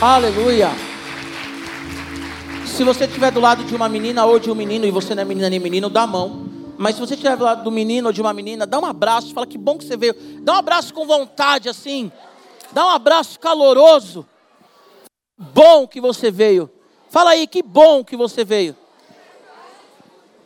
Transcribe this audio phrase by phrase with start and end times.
[0.00, 0.68] Aleluia.
[2.64, 5.22] Se você estiver do lado de uma menina ou de um menino e você não
[5.22, 6.46] é menina nem menino, dá a mão.
[6.78, 9.34] Mas se você estiver do lado do menino ou de uma menina, dá um abraço,
[9.34, 10.14] fala que bom que você veio.
[10.40, 12.12] Dá um abraço com vontade assim.
[12.70, 14.24] Dá um abraço caloroso.
[15.36, 16.70] Bom que você veio.
[17.10, 18.76] Fala aí, que bom que você veio.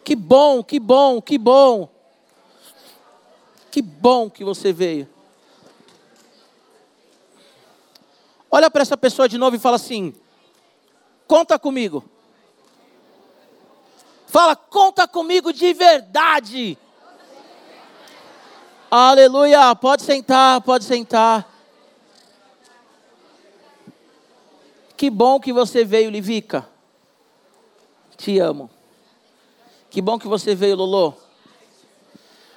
[0.02, 1.90] Que bom, que bom, que bom.
[3.70, 5.06] Que bom que você veio.
[8.54, 10.14] Olha para essa pessoa de novo e fala assim:
[11.26, 12.04] conta comigo.
[14.26, 16.78] Fala, conta comigo de verdade.
[18.90, 19.74] Aleluia.
[19.74, 21.50] Pode sentar, pode sentar.
[24.98, 26.68] Que bom que você veio, Livica.
[28.18, 28.70] Te amo.
[29.90, 31.16] Que bom que você veio, Lolo.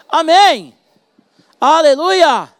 [0.09, 0.77] Amém.
[1.59, 2.54] Aleluia.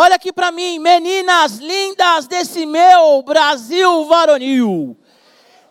[0.00, 4.96] Olha aqui para mim, meninas lindas desse meu Brasil varonil.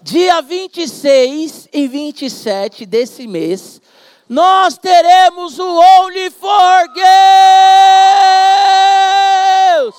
[0.02, 3.82] Dia 26 e 27 desse mês,
[4.28, 6.94] nós teremos o Only for
[9.74, 9.98] Girls.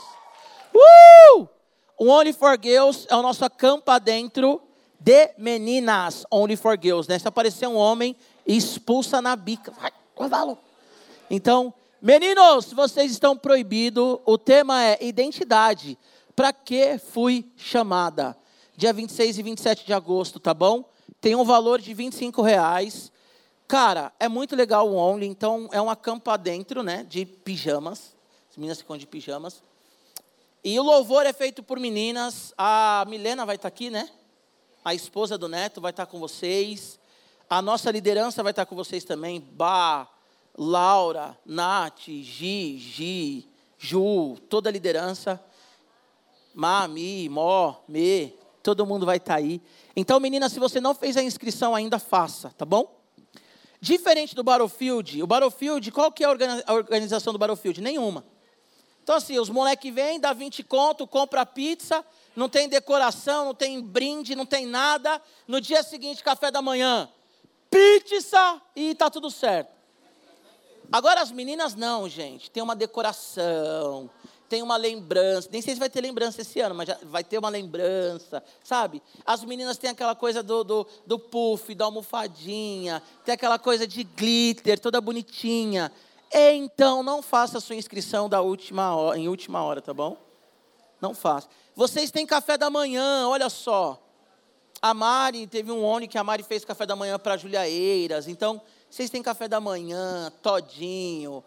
[0.74, 1.48] Uh!
[1.97, 4.61] O Only for Girls é o nosso acampa dentro
[5.00, 6.27] de meninas.
[6.30, 7.19] Only for Girls, né?
[7.19, 8.14] Se aparecer um homem,
[8.47, 9.70] expulsa na bica.
[9.70, 10.58] Vai, cavalo.
[11.30, 14.20] Então, Meninos, vocês estão proibidos.
[14.24, 15.98] O tema é identidade.
[16.36, 18.36] Para que fui chamada?
[18.77, 20.88] Dia 26 e 27 de agosto, tá bom?
[21.20, 23.10] Tem um valor de 25 reais.
[23.66, 27.02] Cara, é muito legal o Only, então é um acampa dentro, né?
[27.02, 28.14] De pijamas.
[28.48, 29.60] As meninas ficam de pijamas.
[30.62, 32.55] E o louvor é feito por meninas.
[32.56, 34.08] A Milena vai estar tá aqui, né?
[34.84, 37.00] A esposa do Neto vai estar tá com vocês.
[37.50, 39.40] A nossa liderança vai estar tá com vocês também.
[39.40, 40.17] Bah!
[40.59, 45.41] Laura, Nath, Gi, Gi, Ju, toda a liderança,
[46.53, 49.62] Mami, Mó, Me, todo mundo vai estar tá aí.
[49.95, 52.98] Então, menina, se você não fez a inscrição ainda, faça, tá bom?
[53.81, 57.80] Diferente do Battlefield, o Battlefield, qual que é a organização do Battlefield?
[57.80, 58.24] Nenhuma.
[59.05, 62.05] Então, assim, os moleques vêm, dá 20 conto, compra pizza,
[62.35, 65.23] não tem decoração, não tem brinde, não tem nada.
[65.47, 67.08] No dia seguinte, café da manhã,
[67.70, 69.77] pizza e tá tudo certo.
[70.90, 72.50] Agora as meninas não, gente.
[72.50, 74.08] Tem uma decoração,
[74.48, 75.48] tem uma lembrança.
[75.52, 79.02] Nem sei se vai ter lembrança esse ano, mas vai ter uma lembrança, sabe?
[79.24, 84.02] As meninas têm aquela coisa do, do, do puff, da almofadinha, tem aquela coisa de
[84.02, 85.92] glitter, toda bonitinha.
[86.32, 90.16] Então, não faça a sua inscrição da última hora, em última hora, tá bom?
[91.00, 91.48] Não faça.
[91.76, 94.02] Vocês têm café da manhã, olha só.
[94.80, 98.28] A Mari, teve um ONI que a Mari fez café da manhã para Julia Eiras.
[98.28, 98.60] Então,
[98.90, 101.44] vocês têm café da manhã, todinho,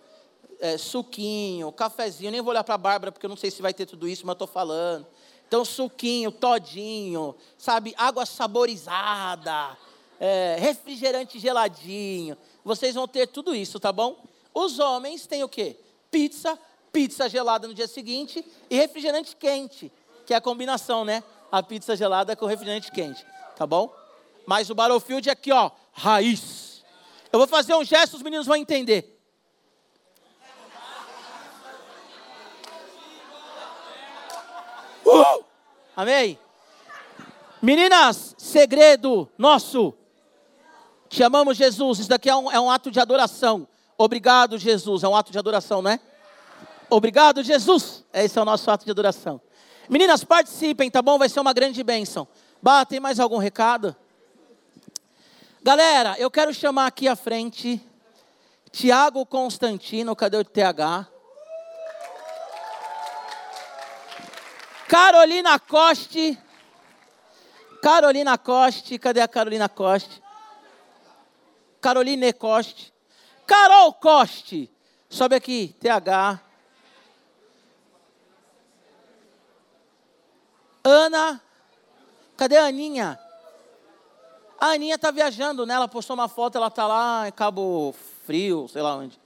[0.59, 2.31] é, suquinho, cafezinho.
[2.31, 4.25] Nem vou olhar para a Bárbara, porque eu não sei se vai ter tudo isso,
[4.25, 5.07] mas estou falando.
[5.47, 7.93] Então, suquinho, todinho, sabe?
[7.97, 9.77] Água saborizada,
[10.19, 12.37] é, refrigerante geladinho.
[12.63, 14.23] Vocês vão ter tudo isso, tá bom?
[14.53, 15.75] Os homens têm o quê?
[16.09, 16.57] Pizza,
[16.93, 19.91] pizza gelada no dia seguinte e refrigerante quente,
[20.25, 21.23] que é a combinação, né?
[21.51, 23.25] A pizza gelada com refrigerante quente,
[23.57, 23.93] tá bom?
[24.45, 26.60] Mas o Battlefield é aqui, ó, raiz.
[27.31, 29.17] Eu vou fazer um gesto, os meninos vão entender.
[35.05, 35.43] Uh!
[35.95, 36.37] Amém?
[37.61, 39.93] Meninas, segredo nosso.
[41.07, 41.99] Te amamos, Jesus.
[41.99, 43.67] Isso daqui é um, é um ato de adoração.
[43.97, 45.03] Obrigado, Jesus.
[45.03, 45.99] É um ato de adoração, né?
[46.89, 48.03] Obrigado, Jesus.
[48.11, 49.39] Esse é o nosso ato de adoração.
[49.87, 51.17] Meninas, participem, tá bom?
[51.17, 52.27] Vai ser uma grande bênção.
[52.61, 53.95] Bah, tem mais algum recado?
[55.63, 57.79] Galera, eu quero chamar aqui à frente
[58.71, 61.07] Tiago Constantino, cadê o TH?
[64.87, 66.35] Carolina Coste.
[67.79, 70.23] Carolina Coste, cadê a Carolina Coste?
[71.79, 72.91] Caroline Coste.
[73.45, 74.67] Carol Coste.
[75.07, 76.41] Sobe aqui, TH.
[80.83, 81.39] Ana.
[82.35, 83.19] Cadê a Aninha?
[84.61, 85.73] A Aninha está viajando, né?
[85.73, 87.95] Ela postou uma foto, ela está lá em Cabo
[88.27, 89.19] Frio, sei lá onde.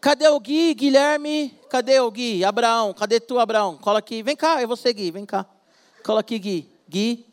[0.00, 1.56] Cadê o Gui, Guilherme?
[1.70, 2.44] Cadê o Gui?
[2.44, 3.76] Abraão, cadê tu, Abraão?
[3.76, 5.46] Cola aqui, vem cá, eu vou seguir, vem cá.
[6.04, 6.68] Cola aqui, Gui.
[6.88, 7.24] Gui.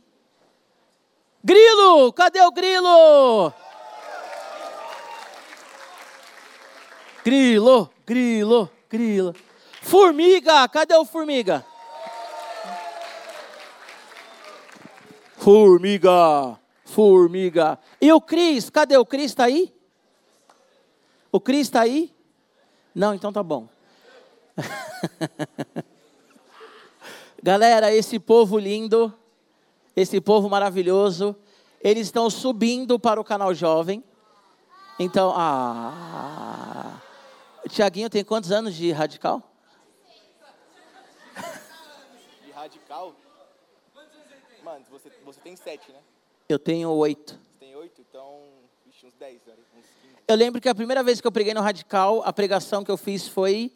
[1.44, 3.52] Grilo, cadê o grilo?
[7.26, 9.36] Grilo, grilo, grilo.
[9.82, 11.66] Formiga, cadê o formiga?
[15.38, 17.78] Formiga formiga.
[18.02, 19.26] E o Cris, cadê o Cris?
[19.26, 19.74] Está aí?
[21.32, 22.16] O Cris está aí?
[22.96, 23.68] Não, então tá bom.
[27.44, 29.14] Galera, esse povo lindo,
[29.96, 31.36] esse povo maravilhoso,
[31.82, 34.04] eles estão subindo para o canal jovem.
[34.98, 37.00] Então, ah.
[37.70, 39.44] Tiaguinho tem quantos anos de radical?
[42.46, 43.14] De radical?
[44.64, 46.00] Mano, você, você tem sete, né?
[46.50, 47.38] Eu tenho oito.
[47.60, 48.00] Tem oito?
[48.00, 48.40] Então,
[48.86, 50.18] vixe, uns dez, uns quinze.
[50.26, 52.96] Eu lembro que a primeira vez que eu preguei no radical, a pregação que eu
[52.96, 53.70] fiz foi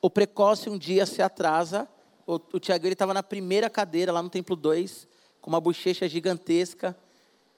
[0.00, 1.86] o precoce um dia se atrasa.
[2.26, 5.06] O, o Tiago estava na primeira cadeira lá no Templo 2,
[5.42, 6.96] com uma bochecha gigantesca.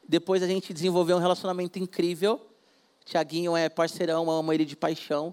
[0.08, 2.44] Depois a gente desenvolveu um relacionamento incrível.
[3.04, 5.32] Tiaguinho é parceirão, amo ele de paixão.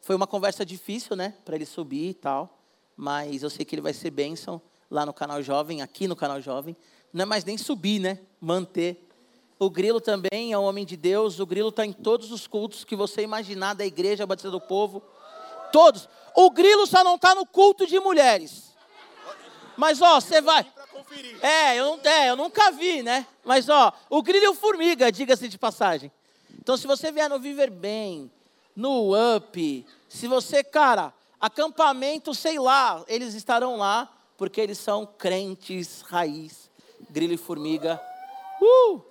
[0.00, 2.62] Foi uma conversa difícil, né, para ele subir e tal,
[2.96, 6.40] mas eu sei que ele vai ser bênção lá no canal Jovem, aqui no canal
[6.40, 6.76] Jovem.
[7.12, 9.08] Não é mais nem subir, né, manter.
[9.58, 12.84] O Grilo também é um homem de Deus, o Grilo está em todos os cultos
[12.84, 15.02] que você imaginar da igreja Batista do Povo.
[15.72, 16.08] Todos.
[16.34, 18.74] O Grilo só não está no culto de mulheres.
[19.76, 20.66] Mas ó, você vai.
[21.42, 23.26] É eu, não, é, eu nunca vi, né?
[23.44, 26.10] Mas ó, o Grilo e o Formiga, diga-se de passagem.
[26.58, 28.30] Então, se você vier no Viver Bem,
[28.76, 36.02] no Up, se você, cara, acampamento, sei lá, eles estarão lá, porque eles são crentes
[36.02, 36.69] raiz,
[37.10, 38.00] grilo e formiga.
[38.60, 39.02] Uh!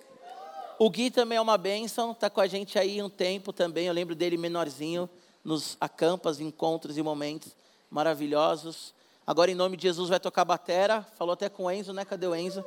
[0.78, 3.92] O Gui também é uma bênção, está com a gente aí um tempo também, eu
[3.92, 5.08] lembro dele menorzinho,
[5.44, 7.54] nos acampas, encontros e momentos
[7.90, 8.94] maravilhosos.
[9.26, 11.06] Agora, em nome de Jesus, vai tocar batera.
[11.16, 12.04] Falou até com o Enzo, né?
[12.04, 12.64] Cadê o Enzo?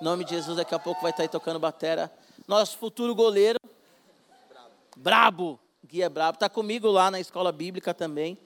[0.00, 2.10] Em nome de Jesus, daqui a pouco vai estar aí tocando batera.
[2.48, 3.58] Nosso futuro goleiro,
[4.96, 5.58] brabo.
[5.86, 6.36] Gui é brabo.
[6.36, 8.38] Está comigo lá na escola bíblica também.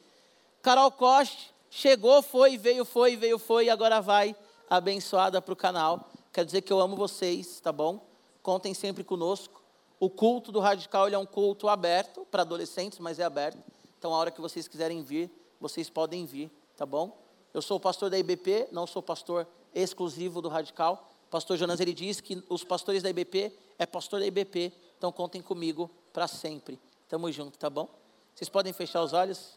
[0.63, 4.37] Carol Coste chegou, foi, veio, foi, veio, foi e agora vai
[4.69, 6.11] abençoada para o canal.
[6.35, 8.05] Quer dizer que eu amo vocês, tá bom?
[8.43, 9.63] Contem sempre conosco.
[10.01, 13.63] O culto do Radical é um culto aberto para adolescentes, mas é aberto.
[13.97, 17.17] Então, a hora que vocês quiserem vir, vocês podem vir, tá bom?
[17.55, 21.09] Eu sou o pastor da IBP, não sou pastor exclusivo do Radical.
[21.31, 25.41] Pastor Jonas ele diz que os pastores da IBP é pastor da IBP, então contem
[25.41, 26.81] comigo para sempre.
[27.09, 27.89] Tamo junto, tá bom?
[28.35, 29.57] Vocês podem fechar os olhos?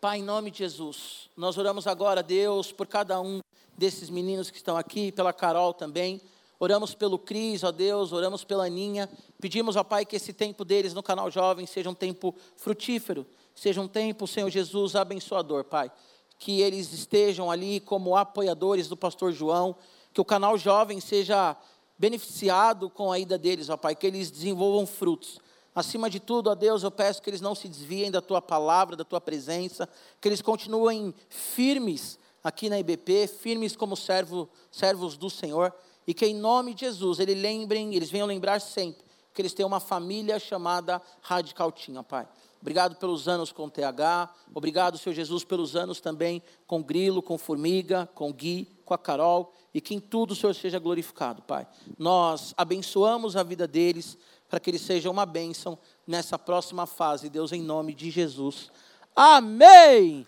[0.00, 3.40] Pai, em nome de Jesus, nós oramos agora, Deus, por cada um
[3.76, 6.20] desses meninos que estão aqui, pela Carol também.
[6.58, 9.10] Oramos pelo Cris, ó Deus, oramos pela Aninha.
[9.40, 13.80] Pedimos, ó Pai, que esse tempo deles no canal Jovem seja um tempo frutífero, seja
[13.80, 15.90] um tempo, Senhor Jesus, abençoador, Pai.
[16.38, 19.76] Que eles estejam ali como apoiadores do pastor João,
[20.12, 21.56] que o canal Jovem seja
[21.98, 25.38] beneficiado com a ida deles, ó Pai, que eles desenvolvam frutos.
[25.74, 28.94] Acima de tudo, ó Deus, eu peço que eles não se desviem da tua palavra,
[28.94, 29.88] da tua presença,
[30.20, 35.74] que eles continuem firmes aqui na IBP, firmes como servo, servos do Senhor,
[36.06, 39.02] e que em nome de Jesus eles lembrem, eles venham lembrar sempre
[39.32, 42.28] que eles têm uma família chamada Radicaltinha, Pai.
[42.60, 48.08] Obrigado pelos anos com TH, obrigado, Senhor Jesus, pelos anos também com Grilo, com Formiga,
[48.14, 51.66] com Gui, com a Carol, e que em tudo o Senhor seja glorificado, Pai.
[51.98, 54.16] Nós abençoamos a vida deles,
[54.48, 58.70] para que eles sejam uma bênção nessa próxima fase, Deus, em nome de Jesus.
[59.16, 60.26] Amém!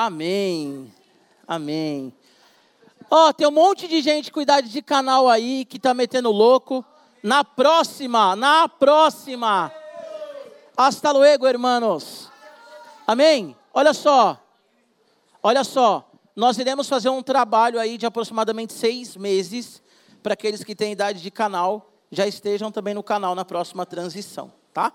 [0.00, 0.94] Amém.
[1.44, 2.14] Amém.
[3.10, 6.30] Ó, oh, tem um monte de gente com idade de canal aí que tá metendo
[6.30, 6.84] louco.
[7.20, 9.72] Na próxima, na próxima.
[10.76, 12.30] Hasta luego, hermanos.
[13.08, 13.56] Amém?
[13.74, 14.40] Olha só.
[15.42, 16.08] Olha só.
[16.36, 19.82] Nós iremos fazer um trabalho aí de aproximadamente seis meses
[20.22, 24.52] para aqueles que têm idade de canal já estejam também no canal na próxima transição,
[24.72, 24.92] tá?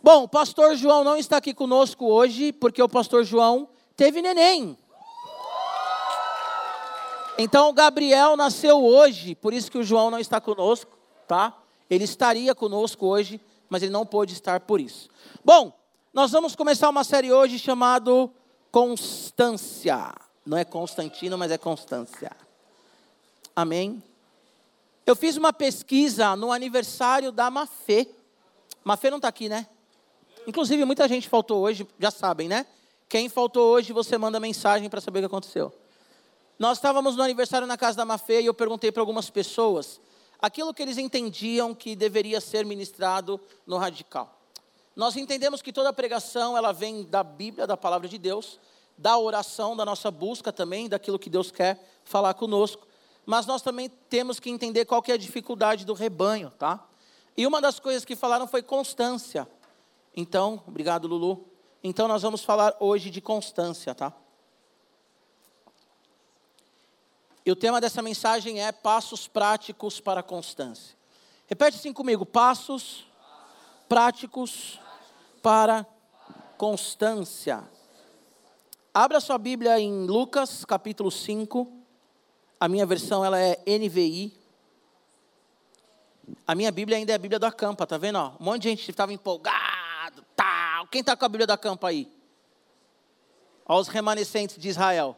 [0.00, 4.76] Bom, o pastor João não está aqui conosco hoje, porque o pastor João teve neném.
[7.38, 10.90] Então o Gabriel nasceu hoje, por isso que o João não está conosco,
[11.26, 11.56] tá?
[11.88, 15.08] Ele estaria conosco hoje, mas ele não pôde estar por isso.
[15.44, 15.72] Bom,
[16.12, 18.30] nós vamos começar uma série hoje chamado
[18.70, 20.14] Constância.
[20.44, 22.30] Não é Constantino, mas é Constância.
[23.56, 24.02] Amém?
[25.04, 28.08] Eu fiz uma pesquisa no aniversário da Mafê.
[28.84, 29.66] Mafê não está aqui, né?
[30.46, 32.66] Inclusive, muita gente faltou hoje, já sabem, né?
[33.08, 35.72] Quem faltou hoje, você manda mensagem para saber o que aconteceu.
[36.58, 40.00] Nós estávamos no aniversário na casa da Mafê e eu perguntei para algumas pessoas
[40.40, 44.40] aquilo que eles entendiam que deveria ser ministrado no radical.
[44.94, 48.58] Nós entendemos que toda pregação ela vem da Bíblia, da palavra de Deus,
[48.98, 52.86] da oração, da nossa busca também, daquilo que Deus quer falar conosco.
[53.24, 56.86] Mas nós também temos que entender qual que é a dificuldade do rebanho, tá?
[57.36, 59.48] E uma das coisas que falaram foi constância.
[60.14, 61.51] Então, obrigado, Lulu.
[61.82, 64.12] Então, nós vamos falar hoje de constância, tá?
[67.44, 70.96] E o tema dessa mensagem é passos práticos para a constância.
[71.46, 73.04] Repete assim comigo: passos
[73.88, 74.80] práticos
[75.42, 75.84] para
[76.56, 77.64] constância.
[78.94, 81.70] Abra sua Bíblia em Lucas, capítulo 5.
[82.60, 84.32] A minha versão ela é NVI.
[86.46, 88.18] A minha Bíblia ainda é a Bíblia da Campa, tá vendo?
[88.18, 89.71] Ó, um monte de gente estava empolgado, tal.
[90.92, 92.06] Quem está com a Bíblia da Campa aí?
[93.64, 95.16] Olha os remanescentes de Israel.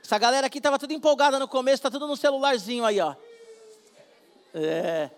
[0.00, 3.16] Essa galera aqui estava tudo empolgada no começo, está tudo no celularzinho aí, ó.
[4.54, 5.10] É.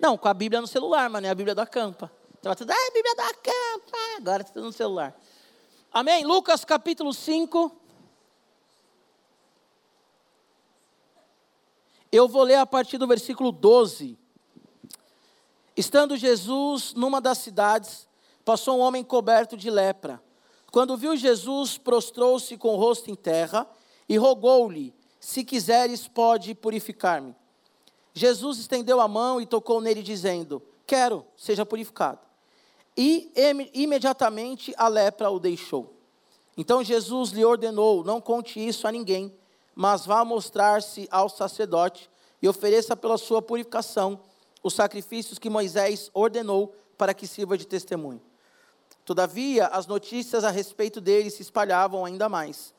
[0.00, 2.10] Não, com a Bíblia no celular, mas não é a Bíblia da campa.
[2.36, 3.98] Estava tudo, ah, Bíblia da campa.
[4.16, 5.14] Agora está tudo no celular.
[5.92, 6.24] Amém?
[6.24, 7.70] Lucas capítulo 5.
[12.10, 14.18] Eu vou ler a partir do versículo 12.
[15.76, 18.07] Estando Jesus numa das cidades,
[18.48, 20.22] passou um homem coberto de lepra.
[20.72, 23.68] Quando viu Jesus, prostrou-se com o rosto em terra
[24.08, 27.36] e rogou-lhe: Se quiseres, pode purificar-me.
[28.14, 32.20] Jesus estendeu a mão e tocou nele, dizendo: Quero, seja purificado.
[32.96, 33.30] E
[33.74, 35.92] imediatamente a lepra o deixou.
[36.56, 39.30] Então Jesus lhe ordenou: Não conte isso a ninguém,
[39.74, 42.08] mas vá mostrar-se ao sacerdote
[42.40, 44.18] e ofereça pela sua purificação
[44.62, 48.26] os sacrifícios que Moisés ordenou para que sirva de testemunho.
[49.08, 52.74] Todavia, as notícias a respeito dele se espalhavam ainda mais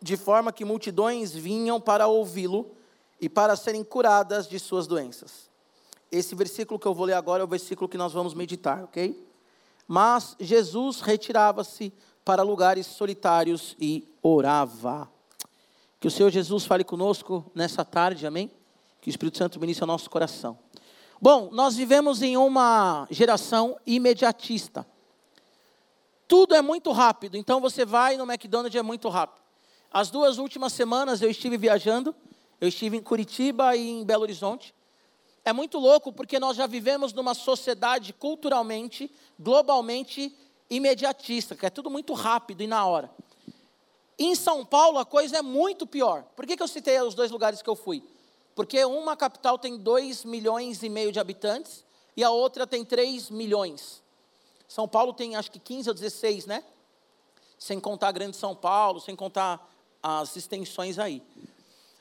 [0.00, 2.74] de forma que multidões vinham para ouvi-lo
[3.20, 5.50] e para serem curadas de suas doenças.
[6.10, 9.22] Esse versículo que eu vou ler agora é o versículo que nós vamos meditar, ok?
[9.86, 11.92] Mas Jesus retirava-se
[12.24, 15.10] para lugares solitários e orava.
[16.00, 18.50] Que o Senhor Jesus fale conosco nessa tarde, amém?
[18.98, 20.58] Que o Espírito Santo ministre ao nosso coração.
[21.20, 24.86] Bom, nós vivemos em uma geração imediatista.
[26.26, 29.42] Tudo é muito rápido, então você vai no McDonald's é muito rápido.
[29.92, 32.14] As duas últimas semanas eu estive viajando,
[32.60, 34.74] eu estive em Curitiba e em Belo Horizonte.
[35.44, 40.34] É muito louco porque nós já vivemos numa sociedade culturalmente, globalmente
[40.70, 43.10] imediatista, que é tudo muito rápido e na hora.
[44.18, 46.24] Em São Paulo a coisa é muito pior.
[46.34, 48.02] Por que, que eu citei os dois lugares que eu fui?
[48.54, 51.84] Porque uma capital tem 2 milhões e meio de habitantes
[52.16, 54.03] e a outra tem 3 milhões.
[54.68, 56.64] São Paulo tem acho que 15 ou 16, né?
[57.58, 59.70] Sem contar a Grande São Paulo, sem contar
[60.02, 61.22] as extensões aí.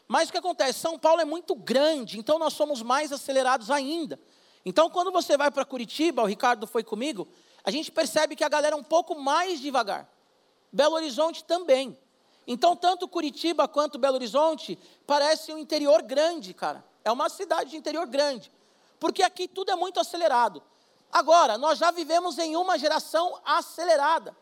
[0.08, 0.80] Mas o que acontece?
[0.80, 4.20] São Paulo é muito grande, então nós somos mais acelerados ainda.
[4.66, 7.28] Então, quando você vai para Curitiba, o Ricardo foi comigo,
[7.64, 10.10] a gente percebe que a galera é um pouco mais devagar.
[10.72, 11.98] Belo Horizonte também.
[12.46, 14.78] Então, tanto Curitiba quanto Belo Horizonte
[15.08, 16.84] parece um interior grande, cara.
[17.04, 18.52] É uma cidade de interior grande.
[19.00, 20.62] Porque aqui tudo é muito acelerado.
[21.14, 24.36] Agora, nós já vivemos em uma geração acelerada.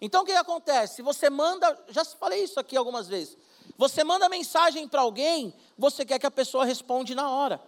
[0.00, 1.02] Então o que, acontece?
[1.02, 3.36] Você manda, já falei isso aqui algumas vezes.
[3.76, 7.60] Você manda mensagem para alguém, você quer que a pessoa responde na hora.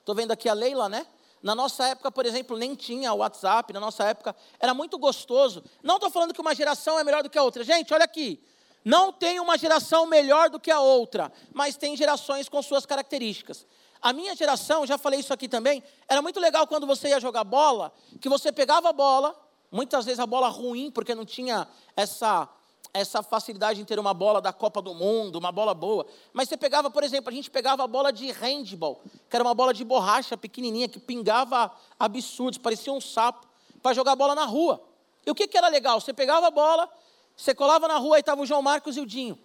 [0.00, 1.06] Estou vendo aqui a Leila, né?
[1.40, 5.62] Na nossa época, por exemplo, nem tinha WhatsApp, na nossa época era muito gostoso.
[5.80, 7.62] Não estou falando que uma geração é melhor do que a outra.
[7.62, 8.42] Gente, olha aqui.
[8.84, 13.64] Não tem uma geração melhor do que a outra, mas tem gerações com suas características.
[14.00, 17.44] A minha geração, já falei isso aqui também, era muito legal quando você ia jogar
[17.44, 19.34] bola, que você pegava a bola,
[19.70, 22.48] Muitas vezes a bola ruim, porque não tinha essa,
[22.92, 26.06] essa facilidade em ter uma bola da Copa do Mundo, uma bola boa.
[26.32, 29.54] Mas você pegava, por exemplo, a gente pegava a bola de handball, que era uma
[29.54, 33.46] bola de borracha pequenininha, que pingava absurdos, parecia um sapo,
[33.82, 34.82] para jogar bola na rua.
[35.26, 36.00] E o que, que era legal?
[36.00, 36.88] Você pegava a bola,
[37.36, 39.38] você colava na rua e estava o João Marcos e o Dinho.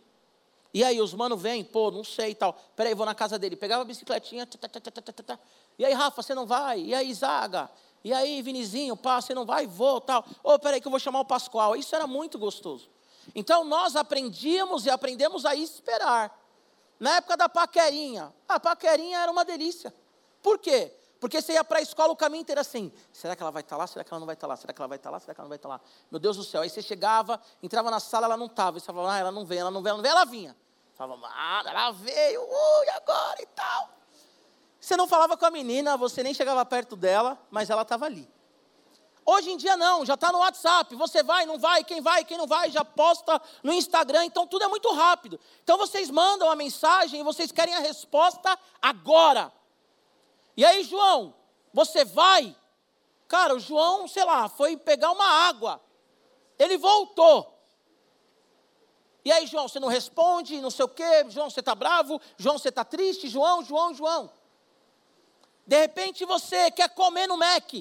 [0.73, 2.53] E aí os mano vêm, pô, não sei e tal.
[2.75, 3.55] Peraí, vou na casa dele.
[3.55, 4.45] Pegava a bicicletinha.
[4.47, 5.39] Tá, tá, tá,
[5.77, 6.81] e aí, Rafa, você não vai?
[6.81, 7.69] E aí, Zaga?
[8.03, 9.67] E aí, Vinizinho, pá, você não vai?
[9.67, 10.25] Vou, tal.
[10.43, 11.75] Ô, oh, peraí que eu vou chamar o Pascoal.
[11.75, 12.89] Isso era muito gostoso.
[13.35, 16.37] Então, nós aprendíamos e aprendemos a esperar.
[16.99, 19.93] Na época da paquerinha, a paquerinha era uma delícia.
[20.41, 20.91] Por quê?
[21.23, 23.77] Porque você ia para a escola o caminho inteiro assim: será que ela vai estar
[23.77, 23.87] tá lá?
[23.87, 24.57] Será que ela não vai estar tá lá?
[24.57, 25.19] Será que ela vai estar tá lá?
[25.21, 25.79] Será que ela não vai estar lá?
[26.11, 26.63] Meu Deus do céu.
[26.63, 28.77] Aí você chegava, entrava na sala, ela não estava.
[28.77, 30.53] Você falava, ah, ela não vem, ela não vem, ela não vem, ela vinha.
[30.91, 33.89] Você falava, ah, ela veio, ui, agora e tal.
[34.81, 38.29] Você não falava com a menina, você nem chegava perto dela, mas ela estava ali.
[39.25, 40.93] Hoje em dia não, já está no WhatsApp.
[40.93, 44.25] Você vai, não vai, quem vai, quem não vai, já posta no Instagram.
[44.25, 45.39] Então tudo é muito rápido.
[45.63, 49.49] Então vocês mandam a mensagem e vocês querem a resposta agora.
[50.55, 51.33] E aí, João,
[51.74, 52.55] você vai?
[53.27, 55.81] Cara, o João, sei lá, foi pegar uma água.
[56.60, 57.51] Ele voltou.
[59.25, 61.25] E aí, João, você não responde, não sei o quê.
[61.29, 62.22] João, você está bravo.
[62.38, 63.27] João, você está triste.
[63.27, 64.29] João, João, João.
[65.65, 67.74] De repente você quer comer no Mac.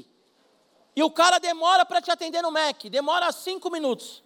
[0.95, 2.85] E o cara demora para te atender no Mac.
[2.85, 4.23] Demora cinco minutos.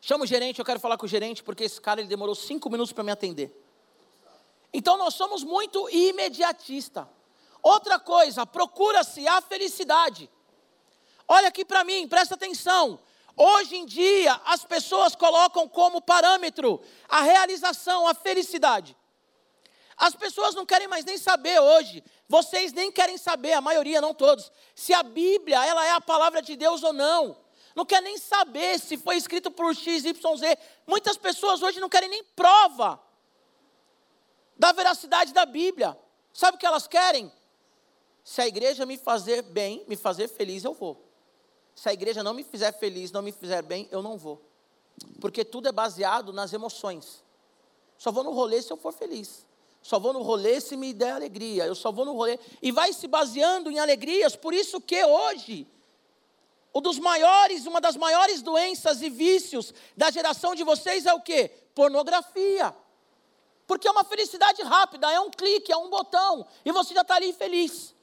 [0.00, 2.70] Chama o gerente, eu quero falar com o gerente, porque esse cara ele demorou cinco
[2.70, 3.54] minutos para me atender.
[4.72, 7.08] Então nós somos muito imediatista.
[7.62, 10.30] Outra coisa, procura-se a felicidade.
[11.26, 13.00] Olha aqui para mim, presta atenção.
[13.36, 18.96] Hoje em dia, as pessoas colocam como parâmetro a realização, a felicidade.
[19.96, 24.14] As pessoas não querem mais nem saber hoje, vocês nem querem saber, a maioria, não
[24.14, 27.36] todos, se a Bíblia ela é a palavra de Deus ou não.
[27.74, 30.58] Não quer nem saber se foi escrito por X, Y, Z.
[30.86, 33.00] Muitas pessoas hoje não querem nem prova
[34.58, 35.96] da veracidade da Bíblia.
[36.32, 37.32] Sabe o que elas querem?
[38.24, 41.02] Se a igreja me fazer bem, me fazer feliz, eu vou.
[41.74, 44.42] Se a igreja não me fizer feliz, não me fizer bem, eu não vou.
[45.20, 47.24] Porque tudo é baseado nas emoções.
[47.96, 49.46] Só vou no rolê se eu for feliz.
[49.80, 51.66] Só vou no rolê se me der alegria.
[51.66, 52.38] Eu só vou no rolê.
[52.60, 54.36] E vai se baseando em alegrias.
[54.36, 55.66] Por isso que hoje,
[56.74, 61.20] um dos maiores, uma das maiores doenças e vícios da geração de vocês é o
[61.20, 61.50] quê?
[61.74, 62.74] Pornografia.
[63.68, 67.16] Porque é uma felicidade rápida, é um clique, é um botão, e você já está
[67.16, 67.94] ali feliz.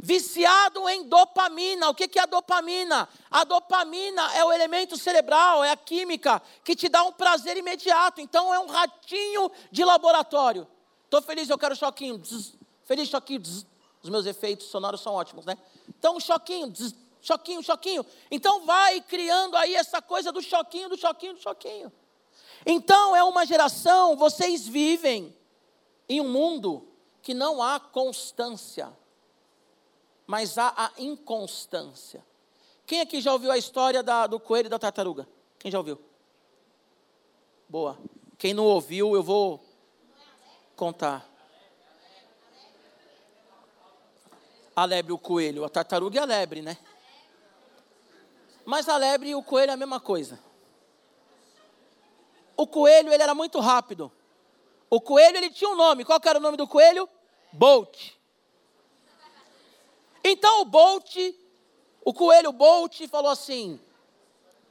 [0.00, 1.88] Viciado em dopamina.
[1.88, 3.08] O que é a dopamina?
[3.30, 8.20] A dopamina é o elemento cerebral, é a química que te dá um prazer imediato.
[8.20, 10.68] Então é um ratinho de laboratório.
[11.04, 12.20] Estou feliz, eu quero choquinho.
[12.84, 13.42] Feliz, choquinho.
[14.02, 15.58] Os meus efeitos sonoros são ótimos, né?
[15.88, 16.72] Então, choquinho,
[17.20, 18.06] choquinho, choquinho.
[18.30, 21.92] Então vai criando aí essa coisa do choquinho, do choquinho, do choquinho.
[22.64, 25.34] Então é uma geração, vocês vivem
[26.08, 26.88] em um mundo
[27.22, 28.92] que não há constância,
[30.26, 32.24] mas há a inconstância.
[32.86, 35.28] Quem aqui já ouviu a história da, do coelho e da tartaruga?
[35.58, 36.00] Quem já ouviu?
[37.68, 37.98] Boa.
[38.38, 39.62] Quem não ouviu, eu vou
[40.74, 41.28] contar.
[44.74, 46.78] A lebre o coelho, a tartaruga e a lebre, né?
[48.64, 50.47] Mas a lebre e o coelho é a mesma coisa
[52.58, 54.10] o coelho ele era muito rápido.
[54.90, 56.04] O coelho ele tinha um nome.
[56.04, 57.08] Qual era o nome do coelho?
[57.52, 58.14] Bolt.
[60.24, 61.16] Então o Bolt,
[62.04, 63.80] o coelho Bolt falou assim: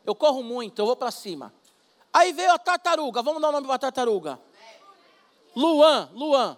[0.06, 1.54] Eu corro muito, eu vou para cima.
[2.12, 3.23] Aí veio a tartaruga.
[3.23, 4.38] Vamos dar o um nome para a tartaruga.
[5.56, 6.58] Luan, Luan.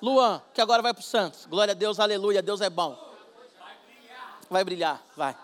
[0.00, 1.44] Luan, que agora vai para o Santos.
[1.46, 2.96] Glória a Deus, aleluia, Deus é bom.
[4.48, 5.36] Vai brilhar, vai.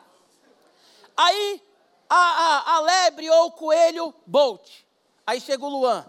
[1.16, 1.62] Aí
[2.08, 4.87] a, a, a lebre ou o coelho Bolt.
[5.28, 6.08] Aí chega o Luan.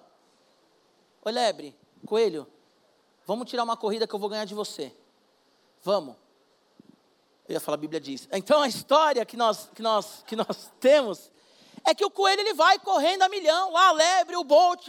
[1.26, 2.48] Oi, Lebre, Coelho,
[3.26, 4.96] vamos tirar uma corrida que eu vou ganhar de você.
[5.84, 6.16] Vamos.
[7.46, 8.30] Eu ia falar, a Bíblia diz.
[8.32, 11.30] Então a história que nós, que nós, que nós temos
[11.86, 14.88] é que o coelho ele vai correndo a milhão, lá lebre, o bolt,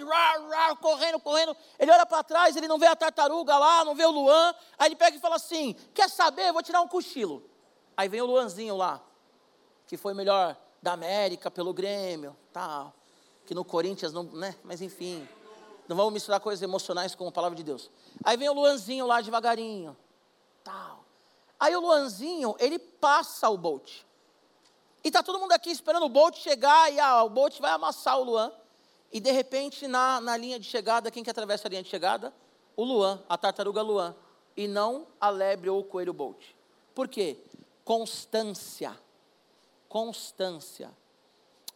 [0.81, 1.57] correndo, correndo.
[1.77, 4.55] Ele olha para trás, ele não vê a tartaruga lá, não vê o Luan.
[4.79, 6.51] Aí ele pega e fala assim: Quer saber?
[6.51, 7.51] Eu vou tirar um cochilo.
[7.97, 9.03] Aí vem o Luanzinho lá,
[9.89, 12.95] que foi melhor da América pelo Grêmio, tal
[13.51, 14.55] que no Corinthians não, né?
[14.63, 15.29] Mas enfim,
[15.89, 17.91] não vamos misturar coisas emocionais com a palavra de Deus.
[18.23, 19.97] Aí vem o Luanzinho lá devagarinho,
[20.63, 21.05] tal.
[21.59, 24.05] Aí o Luanzinho, ele passa o Bolt.
[25.03, 28.21] E tá todo mundo aqui esperando o Bolt chegar e ah, o Bolt vai amassar
[28.21, 28.53] o Luan.
[29.11, 32.33] E de repente, na, na linha de chegada, quem que atravessa a linha de chegada?
[32.77, 34.15] O Luan, a tartaruga Luan.
[34.57, 36.41] E não a lebre ou o coelho Bolt.
[36.95, 37.37] Por quê?
[37.85, 38.97] Constância.
[39.89, 41.00] Constância.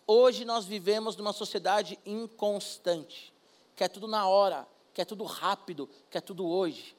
[0.07, 3.33] Hoje nós vivemos numa sociedade inconstante,
[3.75, 6.95] que é tudo na hora, que é tudo rápido, que é tudo hoje.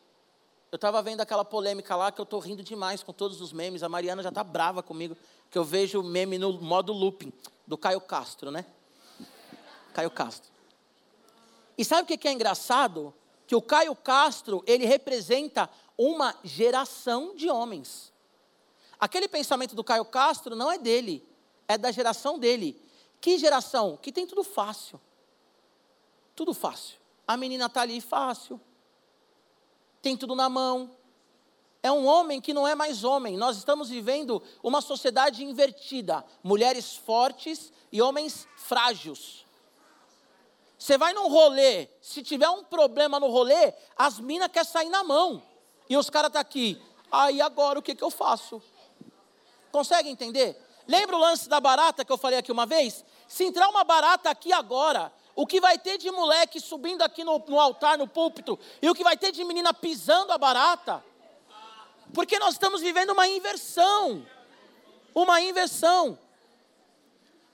[0.71, 3.83] Eu estava vendo aquela polêmica lá que eu estou rindo demais com todos os memes.
[3.83, 5.15] A Mariana já está brava comigo,
[5.51, 7.31] que eu vejo o meme no modo looping,
[7.65, 8.65] do Caio Castro, né?
[9.93, 10.51] Caio Castro.
[11.77, 13.13] E sabe o que é engraçado?
[13.45, 18.11] Que o Caio Castro, ele representa uma geração de homens.
[18.99, 21.23] Aquele pensamento do Caio Castro não é dele,
[21.67, 22.84] é da geração dele.
[23.19, 23.97] Que geração?
[24.01, 24.99] Que tem tudo fácil.
[26.35, 26.97] Tudo fácil.
[27.27, 28.59] A menina está ali fácil.
[30.01, 30.91] Tem tudo na mão.
[31.81, 33.37] É um homem que não é mais homem.
[33.37, 36.25] Nós estamos vivendo uma sociedade invertida.
[36.43, 39.45] Mulheres fortes e homens frágeis.
[40.77, 45.03] Você vai num rolê, se tiver um problema no rolê, as minas querem sair na
[45.03, 45.41] mão.
[45.89, 46.81] E os caras estão tá aqui.
[47.11, 48.61] Aí agora o que, que eu faço?
[49.71, 50.59] Consegue entender?
[50.87, 53.03] Lembra o lance da barata que eu falei aqui uma vez?
[53.27, 57.39] Se entrar uma barata aqui agora, o que vai ter de moleque subindo aqui no,
[57.47, 61.03] no altar, no púlpito, e o que vai ter de menina pisando a barata?
[62.13, 64.25] Porque nós estamos vivendo uma inversão.
[65.13, 66.17] Uma inversão.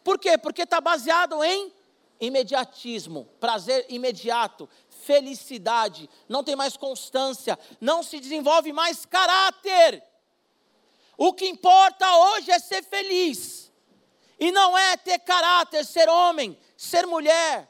[0.03, 0.37] Por quê?
[0.37, 1.71] Porque está baseado em
[2.19, 10.03] imediatismo, prazer imediato, felicidade, não tem mais constância, não se desenvolve mais caráter.
[11.23, 13.71] O que importa hoje é ser feliz.
[14.39, 17.69] E não é ter caráter, ser homem, ser mulher.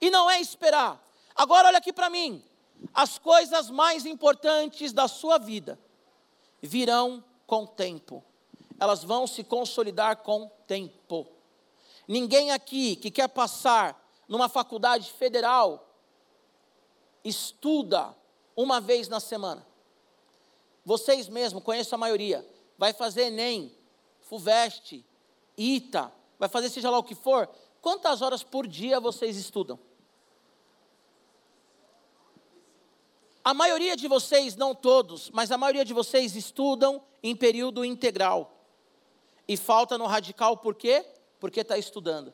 [0.00, 1.04] E não é esperar.
[1.34, 2.40] Agora olha aqui para mim.
[2.94, 5.80] As coisas mais importantes da sua vida
[6.62, 8.24] virão com tempo.
[8.78, 11.26] Elas vão se consolidar com tempo.
[12.06, 15.92] Ninguém aqui que quer passar numa faculdade federal
[17.24, 18.16] estuda
[18.54, 19.66] uma vez na semana.
[20.84, 22.48] Vocês mesmos, conheço a maioria,
[22.80, 23.70] vai fazer ENEM,
[24.22, 25.04] FUVEST,
[25.54, 27.46] ITA, vai fazer seja lá o que for.
[27.82, 29.78] Quantas horas por dia vocês estudam?
[33.44, 38.50] A maioria de vocês, não todos, mas a maioria de vocês estudam em período integral.
[39.46, 41.04] E falta no radical por quê?
[41.38, 42.32] Porque está estudando.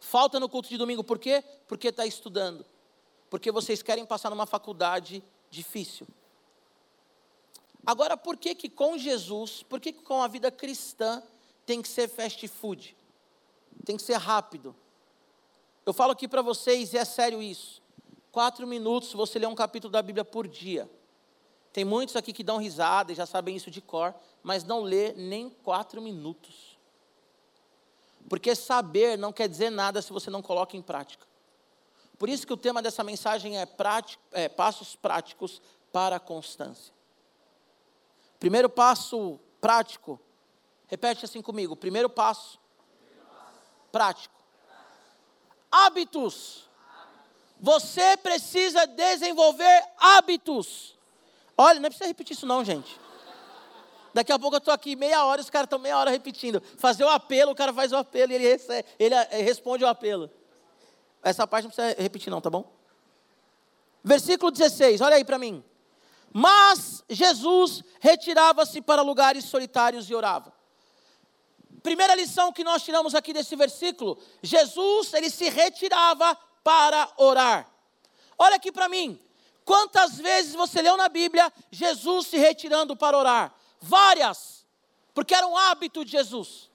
[0.00, 1.44] Falta no culto de domingo por quê?
[1.68, 2.66] Porque está estudando.
[3.30, 6.08] Porque vocês querem passar numa faculdade difícil.
[7.86, 11.22] Agora, por que que com Jesus, por que que com a vida cristã
[11.66, 12.96] tem que ser fast food?
[13.84, 14.74] Tem que ser rápido.
[15.84, 17.82] Eu falo aqui para vocês, e é sério isso.
[18.32, 20.88] Quatro minutos, você lê um capítulo da Bíblia por dia.
[21.72, 25.12] Tem muitos aqui que dão risada e já sabem isso de cor, mas não lê
[25.12, 26.78] nem quatro minutos.
[28.28, 31.26] Porque saber não quer dizer nada se você não coloca em prática.
[32.16, 35.60] Por isso que o tema dessa mensagem é, prático, é passos práticos
[35.92, 36.93] para a constância.
[38.44, 40.20] Primeiro passo prático,
[40.86, 42.60] repete assim comigo: primeiro passo,
[43.90, 44.34] prático.
[45.72, 46.68] Hábitos.
[47.58, 50.94] Você precisa desenvolver hábitos.
[51.56, 53.00] Olha, não precisa repetir isso, não, gente.
[54.12, 56.62] Daqui a pouco eu estou aqui meia hora, os caras estão meia hora repetindo.
[56.76, 59.88] Fazer o apelo, o cara faz o apelo e ele, recebe, ele eh, responde o
[59.88, 60.30] apelo.
[61.22, 62.70] Essa parte não precisa repetir, não, tá bom?
[64.04, 65.64] Versículo 16, olha aí para mim.
[66.36, 70.52] Mas Jesus retirava-se para lugares solitários e orava.
[71.80, 77.70] Primeira lição que nós tiramos aqui desse versículo, Jesus, ele se retirava para orar.
[78.36, 79.20] Olha aqui para mim.
[79.64, 83.54] Quantas vezes você leu na Bíblia Jesus se retirando para orar?
[83.80, 84.66] Várias.
[85.14, 86.68] Porque era um hábito de Jesus.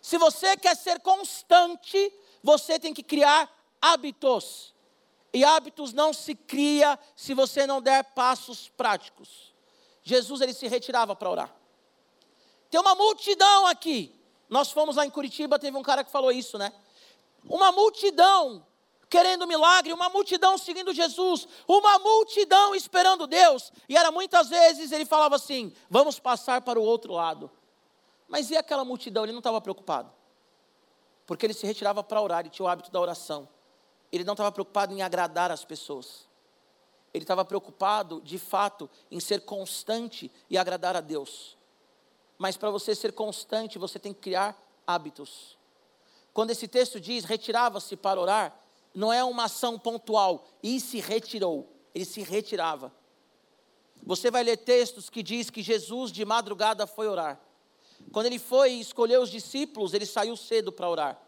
[0.00, 4.72] Se você quer ser constante, você tem que criar hábitos.
[5.32, 9.54] E hábitos não se cria se você não der passos práticos.
[10.02, 11.54] Jesus ele se retirava para orar.
[12.70, 14.14] Tem uma multidão aqui.
[14.48, 16.72] Nós fomos lá em Curitiba, teve um cara que falou isso, né?
[17.44, 18.66] Uma multidão
[19.08, 23.72] querendo milagre, uma multidão seguindo Jesus, uma multidão esperando Deus.
[23.88, 27.50] E era muitas vezes ele falava assim: "Vamos passar para o outro lado".
[28.28, 29.24] Mas e aquela multidão?
[29.24, 30.12] Ele não estava preocupado.
[31.26, 33.48] Porque ele se retirava para orar, e tinha o hábito da oração
[34.12, 36.28] ele não estava preocupado em agradar as pessoas.
[37.14, 41.56] Ele estava preocupado, de fato, em ser constante e agradar a Deus.
[42.38, 45.58] Mas para você ser constante, você tem que criar hábitos.
[46.32, 48.58] Quando esse texto diz retirava-se para orar,
[48.94, 52.92] não é uma ação pontual, e se retirou, ele se retirava.
[54.04, 57.40] Você vai ler textos que diz que Jesus de madrugada foi orar.
[58.10, 61.22] Quando ele foi escolher os discípulos, ele saiu cedo para orar.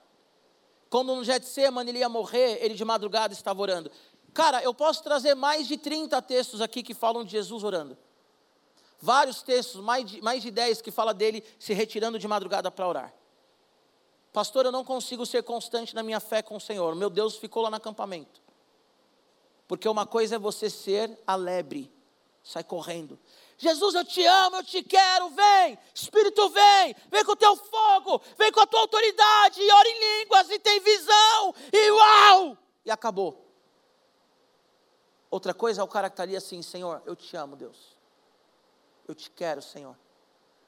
[0.95, 3.91] Quando no Getsemane ele ia morrer, ele de madrugada estava orando.
[4.33, 7.99] Cara, eu posso trazer mais de 30 textos aqui que falam de Jesus orando.
[9.01, 12.87] Vários textos, mais de, mais de 10 que fala dele se retirando de madrugada para
[12.87, 13.13] orar.
[14.33, 16.95] Pastor, eu não consigo ser constante na minha fé com o Senhor.
[16.95, 18.41] Meu Deus ficou lá no acampamento.
[19.67, 21.93] Porque uma coisa é você ser alegre,
[22.41, 23.19] sai correndo.
[23.65, 25.79] Jesus, eu te amo, eu te quero, vem.
[25.95, 26.95] Espírito, vem.
[27.11, 29.61] Vem com o teu fogo, vem com a tua autoridade.
[29.61, 31.55] E ora em línguas, e tem visão.
[31.73, 32.59] E uau!
[32.85, 33.43] E acabou.
[35.31, 37.97] Outra coisa é o cara que está ali assim: Senhor, eu te amo, Deus.
[39.09, 39.97] Eu te quero, Senhor.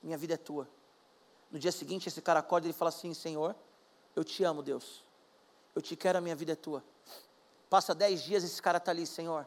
[0.02, 0.66] Minha vida é tua.
[1.50, 3.54] No dia seguinte, esse cara acorda e ele fala assim: Senhor,
[4.14, 5.04] eu te amo, Deus.
[5.74, 6.82] Eu te quero, a minha vida é tua.
[7.68, 9.46] Passa dez dias, esse cara está ali, Senhor.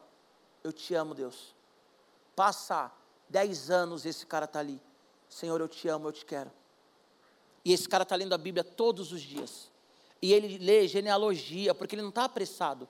[0.64, 1.56] Eu te amo, Deus.
[2.36, 2.92] Passa
[3.30, 4.82] Dez anos esse cara está ali.
[5.30, 6.52] Senhor, eu te amo, eu te quero.
[7.64, 9.70] E esse cara está lendo a Bíblia todos os dias.
[10.22, 12.90] E ele lê genealogia, porque ele não está apressado.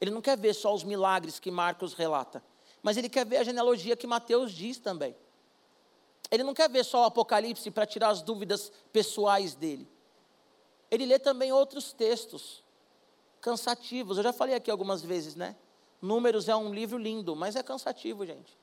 [0.00, 2.42] Ele não quer ver só os milagres que Marcos relata,
[2.82, 5.14] mas ele quer ver a genealogia que Mateus diz também.
[6.30, 9.86] Ele não quer ver só o Apocalipse para tirar as dúvidas pessoais dele.
[10.90, 12.64] Ele lê também outros textos
[13.40, 14.16] cansativos.
[14.16, 15.56] Eu já falei aqui algumas vezes, né?
[16.00, 18.56] Números é um livro lindo, mas é cansativo, gente.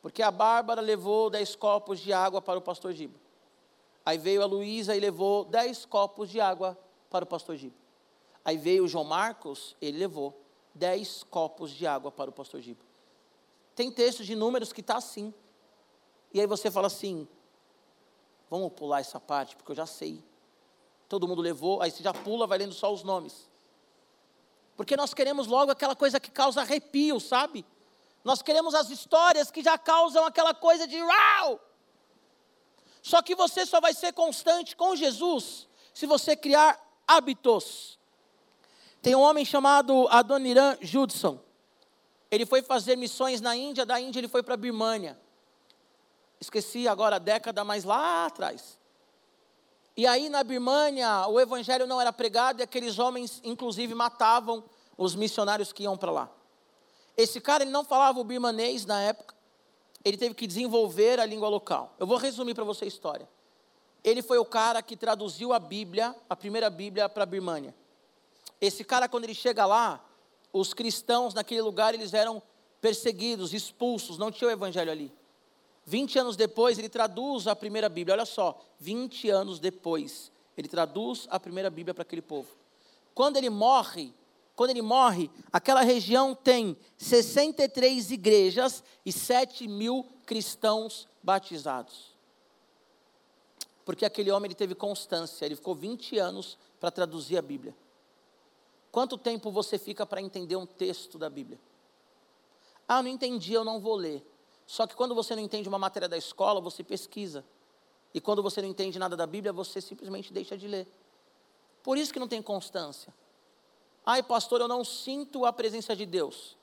[0.00, 3.18] Porque a Bárbara levou dez copos de água para o pastor Giba.
[4.04, 6.78] Aí veio a Luísa e levou dez copos de água
[7.10, 7.76] para o pastor Giba.
[8.44, 10.40] Aí veio o João Marcos, ele levou
[10.74, 12.80] dez copos de água para o pastor Giba.
[13.74, 15.34] Tem textos de números que está assim.
[16.32, 17.26] E aí você fala assim,
[18.50, 20.24] Vamos pular essa parte, porque eu já sei.
[21.08, 23.48] Todo mundo levou, aí você já pula, vai lendo só os nomes.
[24.76, 27.64] Porque nós queremos logo aquela coisa que causa arrepio, sabe?
[28.28, 31.58] Nós queremos as histórias que já causam aquela coisa de uau!
[33.00, 37.98] Só que você só vai ser constante com Jesus se você criar hábitos.
[39.00, 41.40] Tem um homem chamado Adoniran Judson.
[42.30, 45.18] Ele foi fazer missões na Índia, da Índia ele foi para a Birmânia.
[46.38, 48.78] Esqueci agora a década, mas lá atrás.
[49.96, 54.62] E aí na Birmânia o evangelho não era pregado e aqueles homens, inclusive, matavam
[54.98, 56.37] os missionários que iam para lá.
[57.18, 59.34] Esse cara ele não falava o birmanês na época,
[60.04, 61.92] ele teve que desenvolver a língua local.
[61.98, 63.28] Eu vou resumir para você a história.
[64.04, 67.74] Ele foi o cara que traduziu a Bíblia, a primeira Bíblia para a Birmânia.
[68.60, 70.00] Esse cara, quando ele chega lá,
[70.52, 72.40] os cristãos naquele lugar eles eram
[72.80, 75.12] perseguidos, expulsos, não tinha o evangelho ali.
[75.86, 78.14] 20 anos depois, ele traduz a primeira Bíblia.
[78.14, 82.48] Olha só, 20 anos depois, ele traduz a primeira Bíblia para aquele povo.
[83.12, 84.14] Quando ele morre,
[84.58, 92.12] quando ele morre, aquela região tem 63 igrejas e 7 mil cristãos batizados.
[93.84, 97.72] Porque aquele homem ele teve constância, ele ficou 20 anos para traduzir a Bíblia.
[98.90, 101.60] Quanto tempo você fica para entender um texto da Bíblia?
[102.88, 104.26] Ah, não entendi, eu não vou ler.
[104.66, 107.44] Só que quando você não entende uma matéria da escola, você pesquisa.
[108.12, 110.88] E quando você não entende nada da Bíblia, você simplesmente deixa de ler.
[111.80, 113.14] Por isso que não tem constância.
[114.10, 116.56] Ai, pastor, eu não sinto a presença de Deus.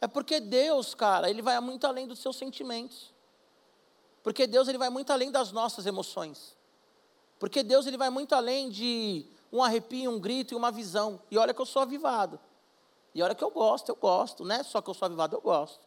[0.00, 3.14] É porque Deus, cara, ele vai muito além dos seus sentimentos.
[4.20, 6.56] Porque Deus ele vai muito além das nossas emoções.
[7.38, 11.22] Porque Deus ele vai muito além de um arrepio, um grito e uma visão.
[11.30, 12.40] E olha que eu sou avivado.
[13.14, 14.64] E olha que eu gosto, eu gosto, né?
[14.64, 15.86] Só que eu sou avivado, eu gosto.